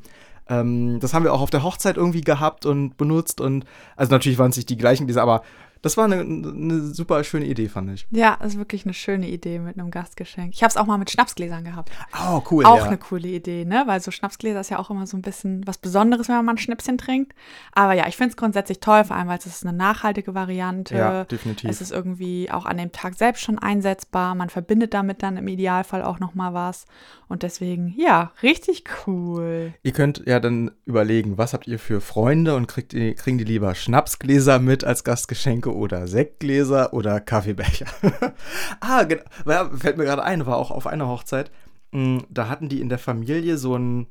[0.52, 3.64] ähm, das haben wir auch auf der Hochzeit irgendwie gehabt und benutzt und
[3.96, 5.42] also natürlich waren es nicht die gleichen Gläser, aber
[5.82, 8.06] das war eine, eine, super schöne Idee, fand ich.
[8.10, 10.54] Ja, das ist wirklich eine schöne Idee mit einem Gastgeschenk.
[10.54, 11.90] Ich habe es auch mal mit Schnapsgläsern gehabt.
[12.24, 12.64] Oh, cool.
[12.64, 12.84] Auch ja.
[12.84, 13.82] eine coole Idee, ne?
[13.86, 16.52] Weil so Schnapsgläser ist ja auch immer so ein bisschen was Besonderes, wenn man mal
[16.52, 17.34] ein Schnäpschen trinkt.
[17.72, 20.94] Aber ja, ich finde es grundsätzlich toll, vor allem, weil es ist eine nachhaltige Variante.
[20.94, 21.68] Ja, definitiv.
[21.68, 24.36] Es ist irgendwie auch an dem Tag selbst schon einsetzbar.
[24.36, 26.86] Man verbindet damit dann im Idealfall auch noch mal was.
[27.26, 29.72] Und deswegen, ja, richtig cool.
[29.82, 33.74] Ihr könnt ja dann überlegen, was habt ihr für Freunde und kriegt kriegen die lieber
[33.74, 37.86] Schnapsgläser mit als Gastgeschenke oder Sektgläser oder Kaffeebecher.
[38.80, 39.22] ah, genau.
[39.46, 41.50] Ja, fällt mir gerade ein, war auch auf einer Hochzeit.
[41.92, 44.06] mh, da hatten die in der Familie so ein,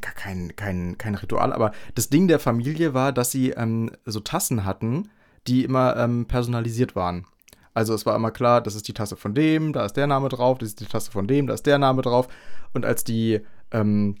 [0.00, 4.64] kein, kein, kein Ritual, aber das Ding der Familie war, dass sie ähm, so Tassen
[4.64, 5.08] hatten,
[5.46, 7.26] die immer ähm, personalisiert waren.
[7.72, 10.28] Also es war immer klar, das ist die Tasse von dem, da ist der Name
[10.28, 12.26] drauf, das ist die Tasse von dem, da ist der Name drauf.
[12.72, 14.16] Und als die ähm,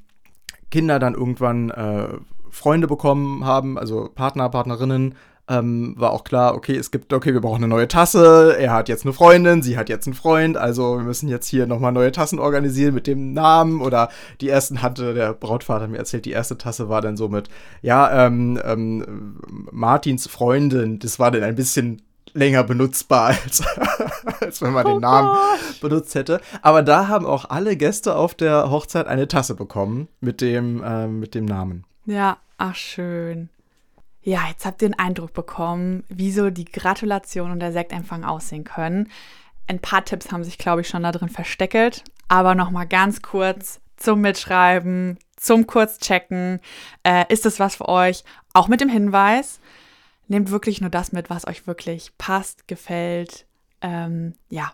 [0.70, 2.08] Kinder dann irgendwann äh,
[2.50, 5.14] Freunde bekommen haben, also Partner, Partnerinnen,
[5.48, 8.88] ähm, war auch klar, okay, es gibt, okay, wir brauchen eine neue Tasse, er hat
[8.88, 12.12] jetzt eine Freundin, sie hat jetzt einen Freund, also wir müssen jetzt hier nochmal neue
[12.12, 14.08] Tassen organisieren mit dem Namen oder
[14.40, 17.48] die ersten hatte der Brautvater mir erzählt, die erste Tasse war dann so mit,
[17.82, 19.40] ja, ähm, ähm,
[19.70, 23.62] Martins Freundin, das war dann ein bisschen länger benutzbar, als,
[24.40, 25.80] als wenn man oh den Namen Gott.
[25.80, 26.40] benutzt hätte.
[26.62, 31.06] Aber da haben auch alle Gäste auf der Hochzeit eine Tasse bekommen mit dem, äh,
[31.06, 31.84] mit dem Namen.
[32.04, 33.48] Ja, ach schön.
[34.26, 38.64] Ja, jetzt habt ihr den Eindruck bekommen, wie so die Gratulation und der Sektempfang aussehen
[38.64, 39.08] können.
[39.68, 42.02] Ein paar Tipps haben sich, glaube ich, schon da drin versteckelt.
[42.26, 46.58] Aber noch mal ganz kurz zum Mitschreiben, zum Kurzchecken.
[47.04, 48.24] Äh, ist das was für euch?
[48.52, 49.60] Auch mit dem Hinweis,
[50.26, 53.46] nehmt wirklich nur das mit, was euch wirklich passt, gefällt,
[53.80, 54.72] ähm, ja,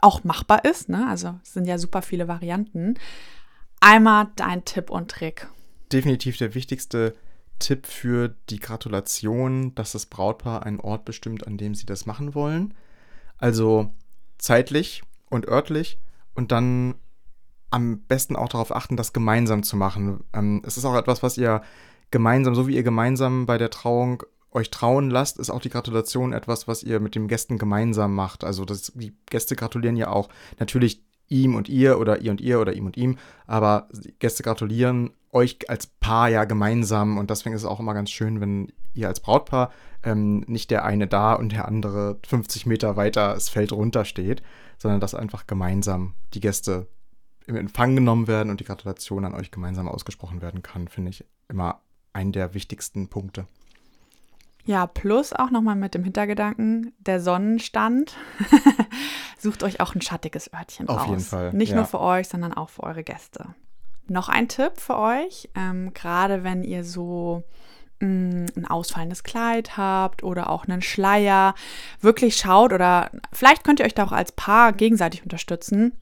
[0.00, 0.88] auch machbar ist.
[0.88, 1.06] Ne?
[1.06, 2.94] Also es sind ja super viele Varianten.
[3.80, 5.48] Einmal dein Tipp und Trick.
[5.92, 7.29] Definitiv der wichtigste Tipp
[7.82, 12.74] für die Gratulation, dass das Brautpaar einen Ort bestimmt, an dem sie das machen wollen.
[13.38, 13.92] Also
[14.38, 15.98] zeitlich und örtlich
[16.34, 16.94] und dann
[17.70, 20.24] am besten auch darauf achten, das gemeinsam zu machen.
[20.32, 21.62] Ähm, es ist auch etwas, was ihr
[22.10, 26.32] gemeinsam, so wie ihr gemeinsam bei der Trauung euch trauen lasst, ist auch die Gratulation
[26.32, 28.42] etwas, was ihr mit den Gästen gemeinsam macht.
[28.42, 32.60] Also das, die Gäste gratulieren ja auch natürlich ihm und ihr oder ihr und ihr
[32.60, 33.88] oder ihm und ihm, aber
[34.18, 38.40] Gäste gratulieren euch als Paar ja gemeinsam und deswegen ist es auch immer ganz schön,
[38.40, 39.70] wenn ihr als Brautpaar
[40.02, 44.42] ähm, nicht der eine da und der andere 50 Meter weiter das Feld runter steht,
[44.78, 46.88] sondern dass einfach gemeinsam die Gäste
[47.46, 51.24] im Empfang genommen werden und die Gratulation an euch gemeinsam ausgesprochen werden kann, finde ich
[51.48, 51.80] immer
[52.12, 53.46] einen der wichtigsten Punkte.
[54.64, 58.16] Ja, plus auch nochmal mit dem Hintergedanken, der Sonnenstand.
[59.38, 61.08] Sucht euch auch ein schattiges Örtchen Auf raus.
[61.08, 61.52] jeden Fall.
[61.54, 61.76] Nicht ja.
[61.76, 63.54] nur für euch, sondern auch für eure Gäste.
[64.10, 67.44] Noch ein Tipp für euch, ähm, gerade wenn ihr so
[68.00, 71.54] mm, ein ausfallendes Kleid habt oder auch einen Schleier,
[72.00, 75.92] wirklich schaut oder vielleicht könnt ihr euch da auch als Paar gegenseitig unterstützen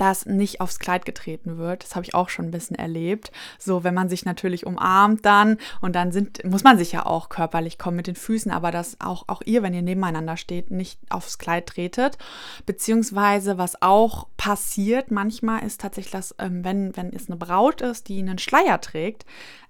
[0.00, 1.84] dass nicht aufs Kleid getreten wird.
[1.84, 3.30] Das habe ich auch schon ein bisschen erlebt.
[3.58, 7.28] So, wenn man sich natürlich umarmt dann und dann sind, muss man sich ja auch
[7.28, 10.98] körperlich kommen mit den Füßen, aber dass auch, auch ihr, wenn ihr nebeneinander steht, nicht
[11.10, 12.16] aufs Kleid tretet.
[12.64, 18.08] Beziehungsweise, was auch passiert manchmal, ist tatsächlich, dass, ähm, wenn, wenn es eine Braut ist,
[18.08, 19.26] die einen Schleier trägt,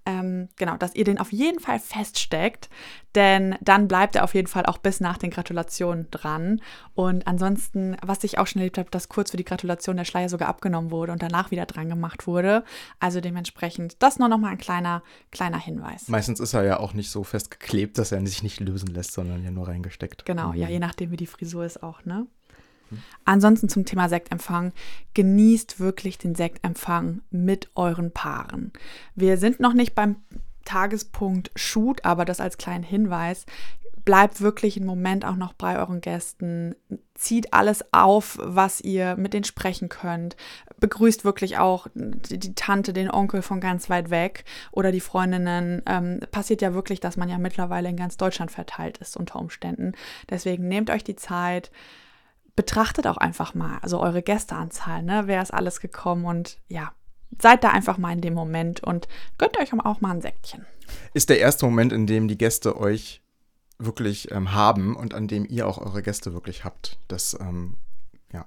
[0.06, 2.68] ähm, genau, dass ihr den auf jeden Fall feststeckt,
[3.14, 6.60] denn dann bleibt er auf jeden Fall auch bis nach den Gratulationen dran.
[6.94, 10.28] Und ansonsten, was ich auch schon erlebt habe, dass kurz für die Gratulation der Schleier
[10.28, 12.64] sogar abgenommen wurde und danach wieder dran gemacht wurde.
[12.98, 16.08] Also dementsprechend, das nur noch mal ein kleiner, kleiner Hinweis.
[16.08, 19.42] Meistens ist er ja auch nicht so festgeklebt, dass er sich nicht lösen lässt, sondern
[19.44, 20.24] ja nur reingesteckt.
[20.24, 20.58] Genau, mhm.
[20.58, 22.26] ja, je nachdem, wie die Frisur ist auch, ne?
[23.24, 24.72] Ansonsten zum Thema Sektempfang,
[25.14, 28.72] genießt wirklich den Sektempfang mit euren Paaren.
[29.14, 30.16] Wir sind noch nicht beim
[30.64, 33.46] Tagespunkt Shoot, aber das als kleinen Hinweis.
[34.04, 36.74] Bleibt wirklich einen Moment auch noch bei euren Gästen.
[37.14, 40.36] Zieht alles auf, was ihr mit denen sprechen könnt.
[40.78, 45.82] Begrüßt wirklich auch die, Tante, den Onkel von ganz weit weg oder die Freundinnen.
[45.86, 49.92] Ähm, passiert ja wirklich, dass man ja mittlerweile in ganz Deutschland verteilt ist unter Umständen.
[50.30, 51.70] Deswegen nehmt euch die Zeit
[52.56, 55.22] betrachtet auch einfach mal, also eure Gästeanzahl, ne?
[55.26, 56.92] Wer ist alles gekommen und ja,
[57.40, 60.66] seid da einfach mal in dem Moment und gönnt euch auch mal ein Säckchen.
[61.14, 63.22] Ist der erste Moment, in dem die Gäste euch
[63.78, 66.98] wirklich ähm, haben und an dem ihr auch eure Gäste wirklich habt.
[67.08, 67.76] Das, ähm,
[68.32, 68.46] ja.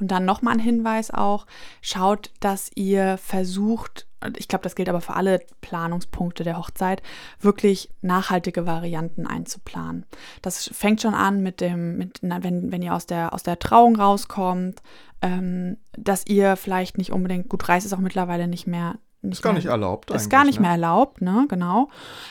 [0.00, 1.46] Und dann nochmal ein Hinweis auch,
[1.82, 4.06] schaut, dass ihr versucht,
[4.36, 7.02] ich glaube, das gilt aber für alle Planungspunkte der Hochzeit,
[7.40, 10.06] wirklich nachhaltige Varianten einzuplanen.
[10.42, 13.96] Das fängt schon an mit dem, mit, wenn, wenn ihr aus der, aus der Trauung
[13.96, 14.82] rauskommt,
[15.22, 19.42] ähm, dass ihr vielleicht nicht unbedingt, gut, Reis ist auch mittlerweile nicht mehr nicht ist
[19.42, 20.10] gar mehr, nicht erlaubt.
[20.10, 20.62] Ist gar nicht ne?
[20.62, 21.88] mehr erlaubt, ne, genau.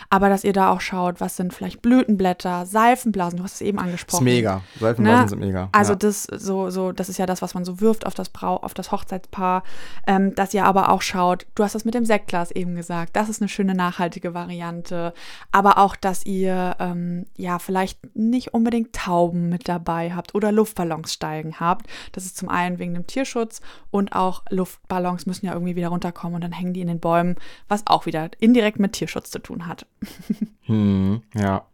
[0.10, 3.80] Aber dass ihr da auch schaut, was sind vielleicht Blütenblätter, Seifenblasen, du hast es eben
[3.80, 4.28] angesprochen.
[4.28, 4.62] Ist mega.
[4.80, 5.30] Seifenblasen ne?
[5.30, 5.70] sind mega.
[5.72, 5.98] Also ja.
[5.98, 8.74] das so, so, das ist ja das, was man so wirft auf das Brau, auf
[8.74, 9.64] das Hochzeitspaar.
[10.08, 13.30] Ähm, dass ihr aber auch schaut, du hast das mit dem Sektglas eben gesagt, das
[13.30, 15.14] ist eine schöne nachhaltige Variante.
[15.52, 21.14] Aber auch, dass ihr ähm, ja vielleicht nicht unbedingt Tauben mit dabei habt oder Luftballons
[21.14, 21.88] steigen habt.
[22.12, 26.36] Das ist zum einen wegen dem Tierschutz und auch Luftballons müssen ja irgendwie wieder runterkommen
[26.36, 27.36] und dann hängen die in den Bäumen,
[27.68, 29.88] was auch wieder indirekt mit Tierschutz zu tun hat.
[30.64, 31.66] hm, ja.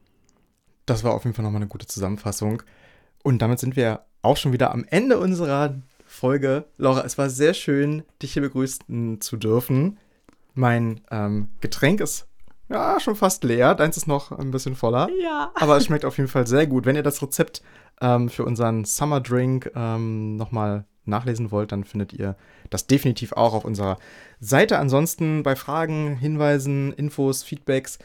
[0.86, 2.64] Das war auf jeden Fall nochmal eine gute Zusammenfassung.
[3.24, 6.66] Und damit sind wir auch schon wieder am Ende unserer Folge.
[6.78, 10.00] Laura, es war sehr schön, dich hier begrüßen zu dürfen.
[10.56, 12.28] Mein ähm, Getränk ist
[12.70, 13.76] ja schon fast leer.
[13.76, 15.10] Deins ist noch ein bisschen voller.
[15.22, 15.52] Ja.
[15.56, 16.86] Aber es schmeckt auf jeden Fall sehr gut.
[16.86, 17.62] Wenn ihr das Rezept
[18.02, 22.36] ähm, für unseren Summer Drink ähm, nochmal nachlesen wollt, dann findet ihr
[22.70, 23.98] das definitiv auch auf unserer
[24.40, 24.78] Seite.
[24.78, 28.00] Ansonsten bei Fragen, Hinweisen, Infos, Feedbacks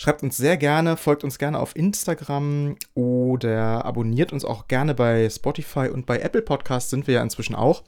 [0.00, 5.28] Schreibt uns sehr gerne, folgt uns gerne auf Instagram oder abonniert uns auch gerne bei
[5.28, 7.82] Spotify und bei Apple Podcasts sind wir ja inzwischen auch.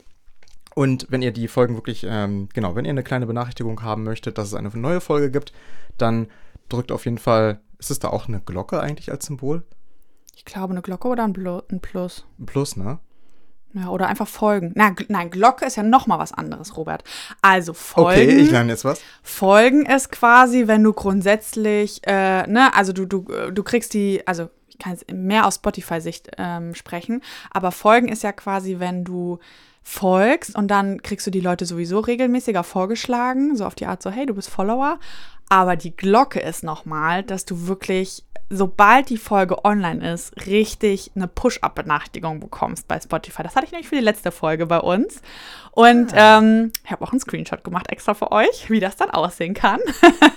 [0.75, 4.37] Und wenn ihr die Folgen wirklich, ähm, genau, wenn ihr eine kleine Benachrichtigung haben möchtet,
[4.37, 5.55] dass es eine neue Folge gibt,
[5.97, 6.27] dann
[6.69, 9.63] drückt auf jeden Fall, ist es da auch eine Glocke eigentlich als Symbol?
[10.37, 12.27] Ich glaube, eine Glocke oder ein, Blu ein Plus.
[12.39, 12.99] Ein Plus, ne?
[13.75, 14.73] Ja, oder einfach folgen.
[14.75, 17.05] Na, nein, Glocke ist ja noch mal was anderes, Robert.
[17.41, 18.31] Also folgen.
[18.31, 19.01] Okay, ich lerne jetzt was.
[19.23, 24.51] Folgen ist quasi, wenn du grundsätzlich, äh, ne, also du, du, du kriegst die, also
[24.69, 29.39] ich kann jetzt mehr aus Spotify-Sicht ähm, sprechen, aber folgen ist ja quasi, wenn du
[29.83, 34.11] folgst und dann kriegst du die Leute sowieso regelmäßiger vorgeschlagen, so auf die Art so,
[34.11, 34.99] hey, du bist Follower.
[35.49, 41.27] Aber die Glocke ist nochmal, dass du wirklich sobald die Folge online ist, richtig eine
[41.27, 43.43] Push-Up-Benachrichtigung bekommst bei Spotify.
[43.43, 45.23] Das hatte ich nämlich für die letzte Folge bei uns.
[45.71, 46.39] Und ah.
[46.39, 49.81] ähm, ich habe auch einen Screenshot gemacht extra für euch, wie das dann aussehen kann.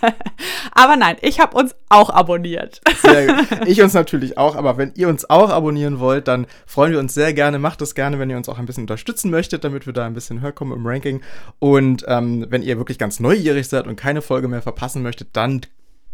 [0.71, 2.81] aber nein, ich habe uns auch abonniert.
[3.01, 3.45] Sehr gut.
[3.65, 7.13] Ich uns natürlich auch, aber wenn ihr uns auch abonnieren wollt, dann freuen wir uns
[7.13, 7.59] sehr gerne.
[7.59, 10.13] Macht das gerne, wenn ihr uns auch ein bisschen unterstützen möchtet, damit wir da ein
[10.13, 11.21] bisschen höher kommen im Ranking.
[11.59, 15.61] Und ähm, wenn ihr wirklich ganz neugierig seid und keine Folge mehr verpassen möchtet, dann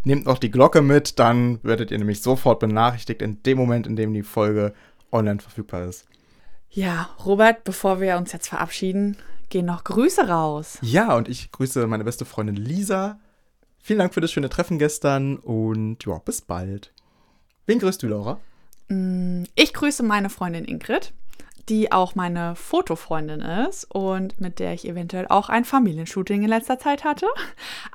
[0.03, 3.95] Nehmt noch die Glocke mit, dann werdet ihr nämlich sofort benachrichtigt in dem Moment, in
[3.95, 4.73] dem die Folge
[5.11, 6.05] online verfügbar ist.
[6.69, 9.17] Ja, Robert, bevor wir uns jetzt verabschieden,
[9.49, 10.79] gehen noch Grüße raus.
[10.81, 13.19] Ja, und ich grüße meine beste Freundin Lisa.
[13.79, 16.93] Vielen Dank für das schöne Treffen gestern und ja, bis bald.
[17.65, 18.39] Wen grüßt du, Laura?
[18.87, 21.13] Mm, ich grüße meine Freundin Ingrid
[21.69, 26.79] die auch meine Fotofreundin ist und mit der ich eventuell auch ein Familienshooting in letzter
[26.79, 27.27] Zeit hatte.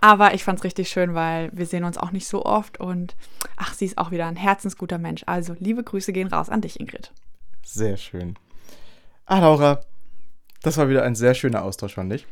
[0.01, 3.17] Aber ich fand es richtig schön, weil wir sehen uns auch nicht so oft und
[3.57, 5.23] ach, sie ist auch wieder ein herzensguter Mensch.
[5.27, 7.13] Also liebe Grüße gehen raus an dich, Ingrid.
[7.65, 8.37] Sehr schön.
[9.25, 9.81] Ah, Laura,
[10.63, 12.27] das war wieder ein sehr schöner Austausch, fand ich.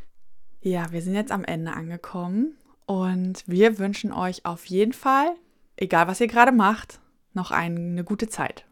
[0.60, 2.56] Ja, wir sind jetzt am Ende angekommen
[2.86, 5.34] und wir wünschen euch auf jeden Fall,
[5.76, 7.00] egal was ihr gerade macht,
[7.32, 8.64] noch eine gute Zeit.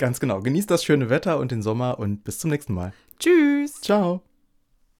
[0.00, 0.40] Ganz genau.
[0.40, 2.94] Genießt das schöne Wetter und den Sommer und bis zum nächsten Mal.
[3.18, 3.82] Tschüss.
[3.82, 4.22] Ciao.